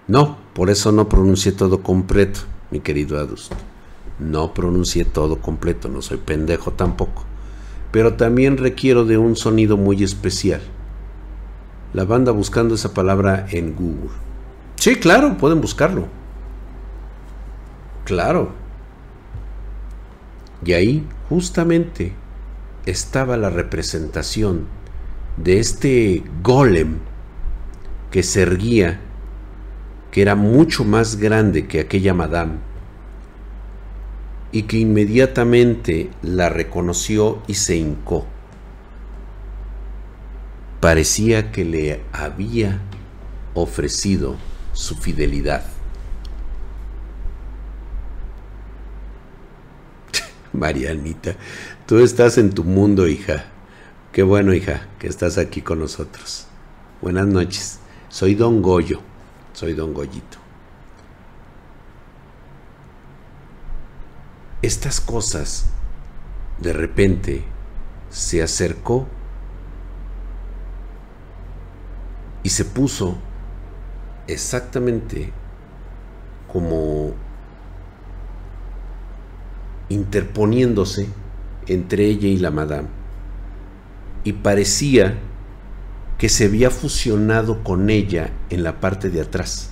No, 0.08 0.38
por 0.54 0.70
eso 0.70 0.94
no 0.94 1.10
pronuncié 1.10 1.52
todo 1.52 1.84
completo, 1.84 2.40
mi 2.72 2.80
querido 2.80 3.20
Adust. 3.20 3.52
No 4.18 4.54
pronuncié 4.54 5.04
todo 5.04 5.42
completo, 5.42 5.90
no 5.90 6.02
soy 6.02 6.20
pendejo 6.20 6.72
tampoco. 6.72 7.26
Pero 7.92 8.14
también 8.14 8.56
requiero 8.56 9.04
de 9.04 9.18
un 9.18 9.36
sonido 9.36 9.76
muy 9.76 10.06
especial. 10.06 10.62
La 11.92 12.06
banda 12.06 12.32
buscando 12.32 12.76
esa 12.76 12.94
palabra 12.94 13.46
en 13.50 13.76
Google. 13.76 14.12
Sí, 14.78 14.96
claro, 14.96 15.38
pueden 15.38 15.60
buscarlo. 15.60 16.08
Claro. 18.06 18.63
Y 20.66 20.74
ahí 20.74 21.08
justamente 21.30 22.14
estaba 22.86 23.38
la 23.38 23.50
representación 23.50 24.66
de 25.38 25.60
este 25.60 26.24
golem 26.42 27.00
que 28.12 28.24
se 28.24 28.44
erguía, 28.44 29.00
que 30.12 30.22
era 30.22 30.36
mucho 30.36 30.84
más 30.84 31.18
grande 31.18 31.68
que 31.68 31.80
aquella 31.80 32.14
madame 32.14 32.54
y 34.52 34.64
que 34.64 34.78
inmediatamente 34.78 36.12
la 36.22 36.50
reconoció 36.50 37.42
y 37.48 37.56
se 37.56 37.76
hincó. 37.76 38.28
Parecía 40.80 41.52
que 41.52 41.66
le 41.66 42.02
había 42.12 42.80
ofrecido 43.56 44.36
su 44.74 44.96
fidelidad. 44.96 45.73
Marianita, 50.54 51.36
tú 51.86 52.00
estás 52.00 52.38
en 52.38 52.52
tu 52.52 52.64
mundo, 52.64 53.08
hija. 53.08 53.46
Qué 54.12 54.24
bueno, 54.24 54.54
hija, 54.54 54.88
que 55.00 55.08
estás 55.08 55.38
aquí 55.38 55.62
con 55.62 55.80
nosotros. 55.80 56.46
Buenas 57.02 57.28
noches. 57.28 57.80
Soy 58.10 58.36
Don 58.36 58.62
Goyo. 58.62 59.02
Soy 59.54 59.74
Don 59.74 59.94
Goyito. 59.94 60.44
estas 64.64 65.02
cosas, 65.02 65.66
de 66.60 66.72
repente 66.72 67.44
se 68.10 68.42
acercó 68.42 69.06
y 72.44 72.50
se 72.50 72.64
puso 72.64 73.18
exactamente 74.26 75.34
como 76.52 77.14
interponiéndose 79.90 81.08
entre 81.68 82.06
ella 82.06 82.28
y 82.28 82.38
la 82.38 82.52
madame. 82.52 82.88
Y 84.24 84.34
parecía 84.34 85.20
que 86.18 86.30
se 86.30 86.46
había 86.46 86.70
fusionado 86.70 87.64
con 87.64 87.90
ella 87.90 88.32
en 88.50 88.64
la 88.64 88.80
parte 88.80 89.10
de 89.10 89.22
atrás, 89.22 89.72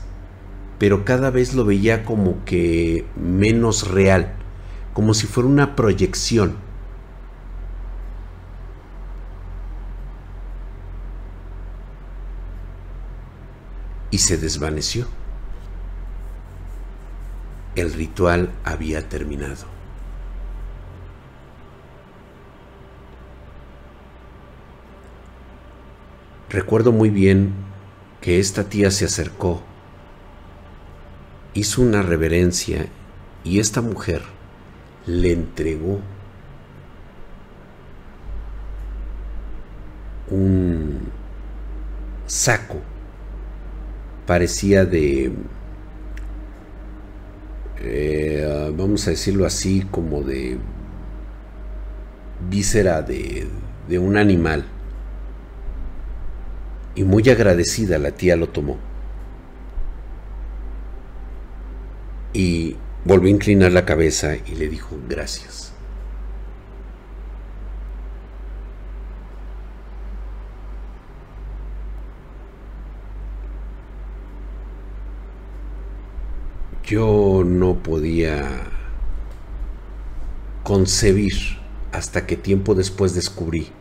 pero 0.80 1.06
cada 1.06 1.30
vez 1.30 1.54
lo 1.54 1.64
veía 1.64 2.04
como 2.04 2.44
que 2.44 3.06
menos 3.16 3.90
real 3.90 4.34
como 4.94 5.14
si 5.14 5.28
fuera 5.28 5.48
una 5.50 5.76
proyección. 5.76 6.56
Y 14.10 14.18
se 14.18 14.38
desvaneció. 14.38 15.08
El 17.76 17.94
ritual 17.94 18.52
había 18.66 19.08
terminado. 19.08 19.81
Recuerdo 26.52 26.92
muy 26.92 27.10
bien 27.10 27.54
que 28.20 28.38
esta 28.38 28.66
tía 28.66 28.92
se 28.92 29.06
acercó, 29.06 29.62
hizo 31.54 31.82
una 31.82 32.02
reverencia 32.02 32.88
y 33.46 33.60
esta 33.62 33.82
mujer 33.82 34.22
le 35.06 35.32
entregó 35.32 36.02
un 40.30 41.00
saco, 42.28 42.82
parecía 44.28 44.84
de, 44.84 45.32
eh, 47.80 48.74
vamos 48.76 49.08
a 49.08 49.12
decirlo 49.12 49.46
así, 49.46 49.88
como 49.90 50.22
de 50.22 50.58
víscera 52.50 53.02
de, 53.02 53.48
de 53.88 54.00
un 54.00 54.18
animal. 54.18 54.66
Y 56.96 57.04
muy 57.04 57.28
agradecida 57.30 57.98
la 57.98 58.12
tía 58.12 58.36
lo 58.36 58.50
tomó. 58.50 58.78
Y 62.34 62.76
volvió 63.06 63.28
a 63.28 63.32
inclinar 63.32 63.72
la 63.72 63.86
cabeza 63.86 64.36
y 64.36 64.56
le 64.56 64.68
dijo 64.70 64.98
gracias. 65.10 65.72
Yo 76.86 77.44
no 77.46 77.76
podía 77.76 78.50
concebir 80.64 81.32
hasta 81.94 82.26
que 82.26 82.36
tiempo 82.36 82.76
después 82.76 83.14
descubrí 83.16 83.72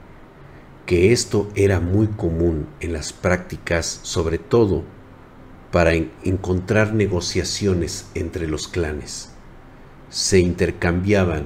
que 0.90 1.12
esto 1.12 1.48
era 1.54 1.78
muy 1.78 2.08
común 2.08 2.66
en 2.80 2.92
las 2.92 3.12
prácticas, 3.12 4.00
sobre 4.02 4.38
todo 4.38 4.82
para 5.70 5.92
encontrar 5.94 6.94
negociaciones 6.94 8.10
entre 8.16 8.48
los 8.48 8.66
clanes. 8.66 9.30
Se 10.08 10.40
intercambiaban, 10.40 11.44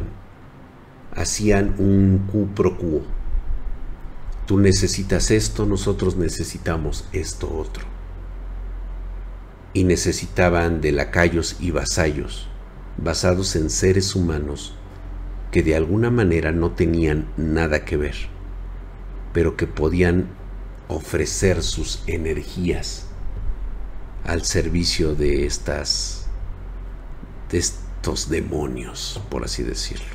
hacían 1.15 1.75
un 1.77 2.27
cu 2.33 2.55
pro 2.55 2.79
quo. 2.79 3.03
Tú 4.47 4.59
necesitas 4.59 5.31
esto, 5.31 5.67
nosotros 5.67 6.17
necesitamos 6.17 7.07
esto 7.13 7.55
otro. 7.55 7.85
Y 9.75 9.85
necesitaban 9.85 10.81
de 10.81 10.93
lacayos 10.93 11.59
y 11.61 11.71
vasallos, 11.71 12.49
basados 12.97 13.57
en 13.57 13.69
seres 13.69 14.17
humanos 14.17 14.75
que 15.51 15.63
de 15.63 15.77
alguna 15.77 16.11
manera 16.11 16.51
no 16.51 16.71
tenían 16.71 17.27
nada 17.37 17.85
que 17.85 17.99
ver, 17.99 18.33
pero 19.35 19.57
que 19.57 19.67
podían 19.67 20.29
ofrecer 20.89 21.63
sus 21.63 22.03
energías 22.07 23.07
al 24.25 24.45
servicio 24.45 25.15
de 25.15 25.45
estas 25.45 26.29
de 27.51 27.59
estos 27.59 28.31
demonios, 28.31 29.21
por 29.29 29.45
así 29.45 29.63
decirlo. 29.63 30.07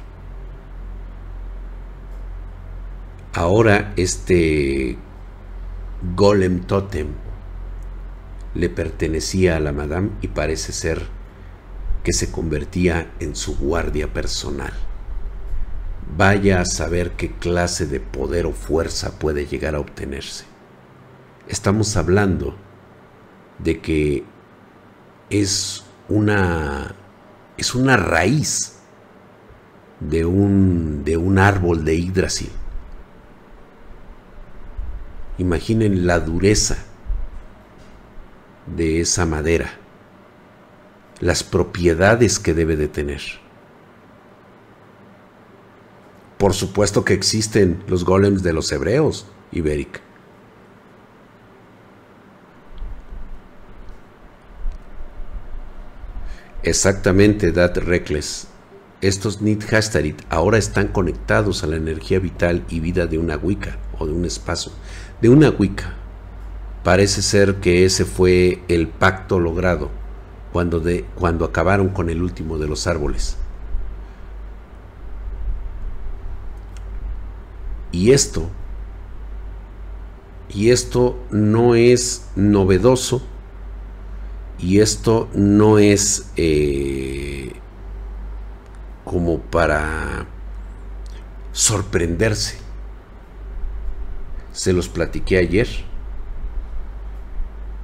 Ahora 3.34 3.94
este 3.98 4.98
golem 6.16 6.62
totem 6.62 7.10
le 8.56 8.70
pertenecía 8.70 9.58
a 9.58 9.60
la 9.60 9.74
madame 9.74 10.12
y 10.22 10.30
parece 10.30 10.72
ser 10.72 11.06
que 12.04 12.14
se 12.14 12.32
convertía 12.32 13.12
en 13.20 13.36
su 13.36 13.58
guardia 13.58 14.12
personal. 14.14 14.89
Vaya 16.16 16.62
a 16.62 16.66
saber 16.66 17.12
qué 17.12 17.32
clase 17.32 17.86
de 17.86 18.00
poder 18.00 18.46
o 18.46 18.52
fuerza 18.52 19.20
puede 19.20 19.46
llegar 19.46 19.76
a 19.76 19.80
obtenerse. 19.80 20.46
Estamos 21.48 21.96
hablando 21.98 22.56
de 23.60 23.80
que 23.80 24.24
es 25.30 25.84
una, 26.08 26.96
es 27.58 27.76
una 27.76 27.96
raíz 27.98 28.80
de 30.00 30.26
un, 30.26 31.04
de 31.04 31.18
un 31.18 31.38
árbol 31.38 31.86
de 31.86 31.98
Yggdrasil. 31.98 32.52
Imaginen 35.38 36.08
la 36.08 36.20
dureza 36.20 36.78
de 38.76 39.02
esa 39.02 39.26
madera, 39.26 39.70
las 41.20 41.44
propiedades 41.44 42.40
que 42.40 42.54
debe 42.54 42.76
de 42.76 42.88
tener. 42.88 43.22
Por 46.40 46.54
supuesto 46.54 47.04
que 47.04 47.14
existen 47.14 47.84
los 47.88 48.06
golems 48.06 48.44
de 48.44 48.54
los 48.54 48.72
hebreos, 48.72 49.26
Iberic. 49.52 50.00
Exactamente, 56.64 57.52
That 57.52 57.76
Reckless. 57.80 58.48
Estos 59.02 59.42
Nidhastarit 59.42 60.22
ahora 60.30 60.58
están 60.58 60.88
conectados 60.88 61.66
a 61.66 61.68
la 61.68 61.76
energía 61.76 62.20
vital 62.20 62.64
y 62.70 62.80
vida 62.80 63.06
de 63.06 63.18
una 63.18 63.36
Wicca 63.36 63.78
o 63.98 64.08
de 64.08 64.14
un 64.14 64.24
espacio, 64.24 64.72
de 65.22 65.28
una 65.28 65.50
Wicca. 65.50 65.96
Parece 66.86 67.22
ser 67.22 67.56
que 67.56 67.84
ese 67.84 68.06
fue 68.06 68.64
el 68.70 68.88
pacto 68.88 69.42
logrado 69.42 69.90
cuando, 70.54 70.82
cuando 71.16 71.44
acabaron 71.44 71.90
con 71.90 72.10
el 72.10 72.24
último 72.24 72.58
de 72.58 72.68
los 72.70 72.88
árboles. 72.88 73.36
Y 77.92 78.12
esto, 78.12 78.50
y 80.54 80.72
esto 80.72 81.18
no 81.32 81.76
es 81.76 82.26
novedoso 82.36 83.22
y 84.60 84.80
esto 84.80 85.30
no 85.34 85.80
es 85.80 86.32
eh, 86.36 87.54
como 89.06 89.40
para 89.40 90.28
sorprenderse. 91.52 92.58
Se 94.52 94.74
los 94.74 94.90
platiqué 94.90 95.38
ayer. 95.38 95.68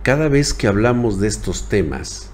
Cada 0.04 0.28
vez 0.28 0.54
que 0.54 0.68
hablamos 0.68 1.20
de 1.20 1.28
estos 1.28 1.70
temas 1.70 2.30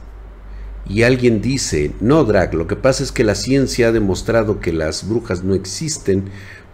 y 0.88 1.04
alguien 1.04 1.42
dice, 1.42 1.94
no, 2.02 2.24
Drag, 2.24 2.54
lo 2.54 2.68
que 2.68 2.76
pasa 2.76 3.04
es 3.04 3.12
que 3.12 3.24
la 3.24 3.36
ciencia 3.36 3.90
ha 3.90 3.92
demostrado 3.92 4.60
que 4.60 4.74
las 4.74 5.08
brujas 5.08 5.44
no 5.44 5.54
existen 5.54 6.26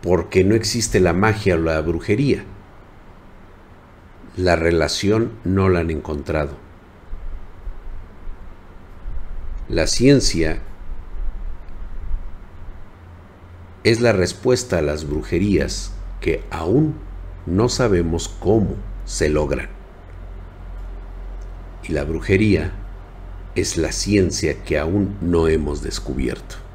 porque 0.02 0.43
no 0.43 0.56
existe 0.56 1.00
la 1.00 1.14
magia 1.14 1.56
o 1.56 1.58
la 1.58 1.82
brujería. 1.82 2.43
La 4.36 4.56
relación 4.56 5.32
no 5.43 5.70
la 5.70 5.80
han 5.80 5.89
encontrado. 5.89 6.58
La 9.70 9.88
ciencia 9.88 10.60
es 13.84 14.00
la 14.02 14.12
respuesta 14.12 14.78
a 14.78 14.82
las 14.82 15.08
brujerías 15.08 15.91
que 16.22 16.43
aún 16.52 16.95
no 17.45 17.70
sabemos 17.70 18.28
cómo 18.28 18.76
se 19.06 19.30
logran. 19.30 19.70
Y 21.84 21.93
la 21.93 22.04
brujería 22.04 22.72
es 23.56 23.78
la 23.78 23.91
ciencia 23.91 24.64
que 24.64 24.78
aún 24.78 25.18
no 25.22 25.48
hemos 25.48 25.82
descubierto. 25.82 26.66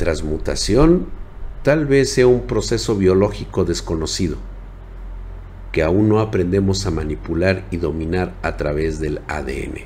Transmutación 0.00 1.08
tal 1.62 1.84
vez 1.84 2.10
sea 2.14 2.26
un 2.26 2.46
proceso 2.46 2.96
biológico 2.96 3.66
desconocido 3.66 4.38
que 5.72 5.82
aún 5.82 6.08
no 6.08 6.20
aprendemos 6.20 6.86
a 6.86 6.90
manipular 6.90 7.66
y 7.70 7.76
dominar 7.76 8.32
a 8.40 8.56
través 8.56 8.98
del 8.98 9.20
ADN. 9.28 9.84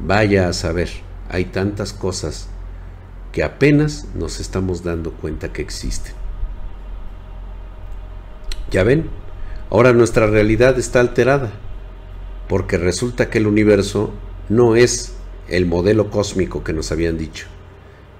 Vaya 0.00 0.48
a 0.48 0.52
saber, 0.52 0.88
hay 1.28 1.44
tantas 1.44 1.92
cosas 1.92 2.48
que 3.30 3.44
apenas 3.44 4.08
nos 4.16 4.40
estamos 4.40 4.82
dando 4.82 5.12
cuenta 5.12 5.52
que 5.52 5.62
existen. 5.62 6.14
Ya 8.72 8.82
ven, 8.82 9.10
ahora 9.70 9.92
nuestra 9.92 10.26
realidad 10.26 10.76
está 10.76 10.98
alterada, 10.98 11.52
porque 12.48 12.78
resulta 12.78 13.30
que 13.30 13.38
el 13.38 13.46
universo 13.46 14.10
no 14.48 14.74
es 14.74 15.12
el 15.46 15.66
modelo 15.66 16.10
cósmico 16.10 16.64
que 16.64 16.72
nos 16.72 16.90
habían 16.90 17.16
dicho. 17.16 17.46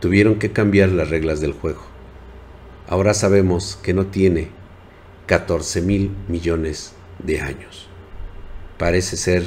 Tuvieron 0.01 0.39
que 0.39 0.51
cambiar 0.51 0.89
las 0.89 1.11
reglas 1.11 1.41
del 1.41 1.53
juego. 1.53 1.83
Ahora 2.89 3.13
sabemos 3.13 3.79
que 3.83 3.93
no 3.93 4.07
tiene 4.07 4.49
14 5.27 5.83
mil 5.83 6.11
millones 6.27 6.95
de 7.19 7.41
años. 7.41 7.87
Parece 8.79 9.19
ser 9.19 9.45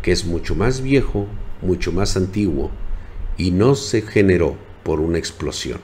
que 0.00 0.10
es 0.12 0.24
mucho 0.24 0.54
más 0.54 0.80
viejo, 0.80 1.26
mucho 1.60 1.92
más 1.92 2.16
antiguo 2.16 2.70
y 3.36 3.50
no 3.50 3.74
se 3.74 4.00
generó 4.00 4.56
por 4.82 5.00
una 5.00 5.18
explosión. 5.18 5.78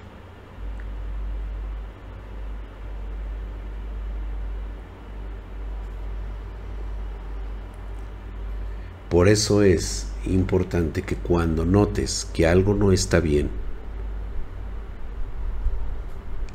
Por 9.10 9.28
eso 9.28 9.62
es 9.62 10.08
importante 10.24 11.02
que 11.02 11.16
cuando 11.16 11.66
notes 11.66 12.26
que 12.32 12.46
algo 12.46 12.74
no 12.74 12.92
está 12.92 13.20
bien, 13.20 13.50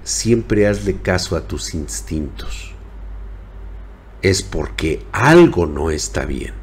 siempre 0.03 0.67
hazle 0.67 0.97
caso 1.01 1.35
a 1.35 1.47
tus 1.47 1.73
instintos 1.73 2.73
es 4.23 4.41
porque 4.41 5.05
algo 5.11 5.65
no 5.65 5.91
está 5.91 6.25
bien. 6.25 6.53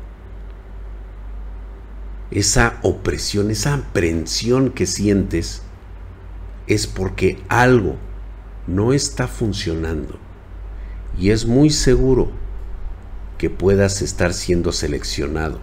esa 2.30 2.78
opresión, 2.82 3.50
esa 3.50 3.74
aprensión 3.74 4.70
que 4.70 4.86
sientes, 4.86 5.62
es 6.68 6.86
porque 6.86 7.42
algo 7.48 7.96
no 8.66 8.92
está 8.92 9.26
funcionando. 9.26 10.18
Y 11.18 11.30
es 11.30 11.44
muy 11.44 11.70
seguro 11.70 12.30
que 13.36 13.50
puedas 13.50 14.00
estar 14.00 14.32
siendo 14.32 14.70
seleccionado 14.70 15.58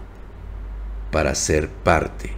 para 1.11 1.33
ser 1.35 1.69
parte 1.69 2.31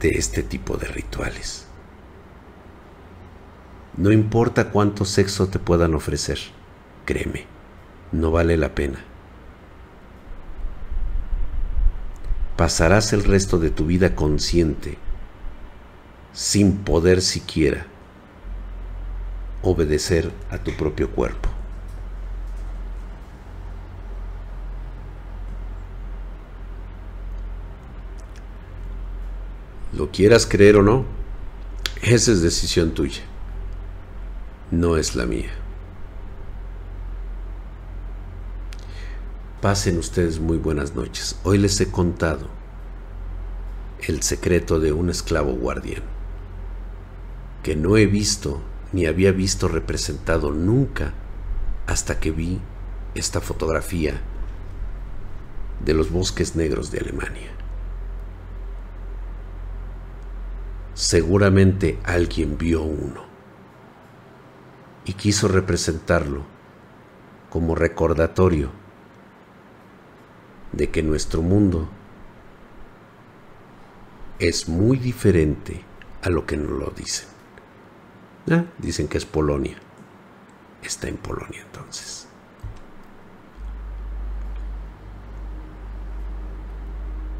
de 0.00 0.08
este 0.08 0.42
tipo 0.42 0.76
de 0.76 0.88
rituales. 0.88 1.61
No 3.96 4.10
importa 4.10 4.70
cuánto 4.70 5.04
sexo 5.04 5.48
te 5.48 5.58
puedan 5.58 5.94
ofrecer, 5.94 6.38
créeme, 7.04 7.44
no 8.10 8.30
vale 8.30 8.56
la 8.56 8.74
pena. 8.74 8.98
Pasarás 12.56 13.12
el 13.12 13.24
resto 13.24 13.58
de 13.58 13.68
tu 13.68 13.84
vida 13.84 14.14
consciente, 14.14 14.96
sin 16.32 16.78
poder 16.78 17.20
siquiera 17.20 17.86
obedecer 19.60 20.32
a 20.50 20.56
tu 20.56 20.72
propio 20.72 21.10
cuerpo. 21.10 21.50
Lo 29.92 30.10
quieras 30.10 30.46
creer 30.46 30.76
o 30.76 30.82
no, 30.82 31.04
esa 32.00 32.32
es 32.32 32.40
decisión 32.40 32.92
tuya 32.92 33.22
no 34.72 34.96
es 34.96 35.14
la 35.14 35.26
mía. 35.26 35.50
Pasen 39.60 39.98
ustedes 39.98 40.40
muy 40.40 40.56
buenas 40.56 40.94
noches. 40.94 41.38
Hoy 41.44 41.58
les 41.58 41.78
he 41.80 41.90
contado 41.90 42.48
el 44.08 44.22
secreto 44.22 44.80
de 44.80 44.92
un 44.92 45.10
esclavo 45.10 45.52
guardián, 45.52 46.02
que 47.62 47.76
no 47.76 47.98
he 47.98 48.06
visto 48.06 48.62
ni 48.92 49.04
había 49.04 49.30
visto 49.30 49.68
representado 49.68 50.52
nunca 50.52 51.12
hasta 51.86 52.18
que 52.18 52.30
vi 52.30 52.58
esta 53.14 53.42
fotografía 53.42 54.22
de 55.84 55.92
los 55.92 56.10
bosques 56.10 56.56
negros 56.56 56.90
de 56.90 57.00
Alemania. 57.00 57.50
Seguramente 60.94 61.98
alguien 62.04 62.56
vio 62.56 62.82
uno 62.82 63.31
y 65.04 65.14
quiso 65.14 65.48
representarlo 65.48 66.42
como 67.50 67.74
recordatorio 67.74 68.70
de 70.72 70.90
que 70.90 71.02
nuestro 71.02 71.42
mundo 71.42 71.88
es 74.38 74.68
muy 74.68 74.96
diferente 74.96 75.84
a 76.22 76.30
lo 76.30 76.46
que 76.46 76.56
nos 76.56 76.70
lo 76.70 76.92
dicen. 76.96 77.28
Ah, 78.50 78.64
dicen 78.78 79.08
que 79.08 79.18
es 79.18 79.26
Polonia. 79.26 79.76
Está 80.82 81.08
en 81.08 81.16
Polonia 81.16 81.62
entonces. 81.62 82.26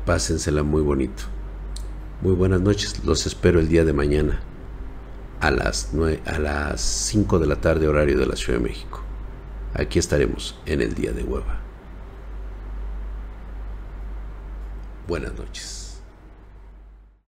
Pásensela 0.04 0.62
muy 0.62 0.82
bonito. 0.82 1.24
Muy 2.20 2.34
buenas 2.34 2.60
noches. 2.60 3.04
Los 3.04 3.26
espero 3.26 3.58
el 3.60 3.68
día 3.68 3.84
de 3.84 3.92
mañana 3.92 4.42
a 5.42 5.50
las, 5.50 5.90
a 6.24 6.38
las 6.38 6.80
5 6.80 7.40
de 7.40 7.46
la 7.48 7.56
tarde 7.56 7.88
horario 7.88 8.16
de 8.16 8.26
la 8.26 8.36
Ciudad 8.36 8.60
de 8.60 8.64
México. 8.64 9.02
Aquí 9.74 9.98
estaremos 9.98 10.56
en 10.66 10.80
el 10.80 10.94
día 10.94 11.10
de 11.10 11.24
hueva. 11.24 11.58
Buenas 15.08 15.34
noches. 15.34 15.81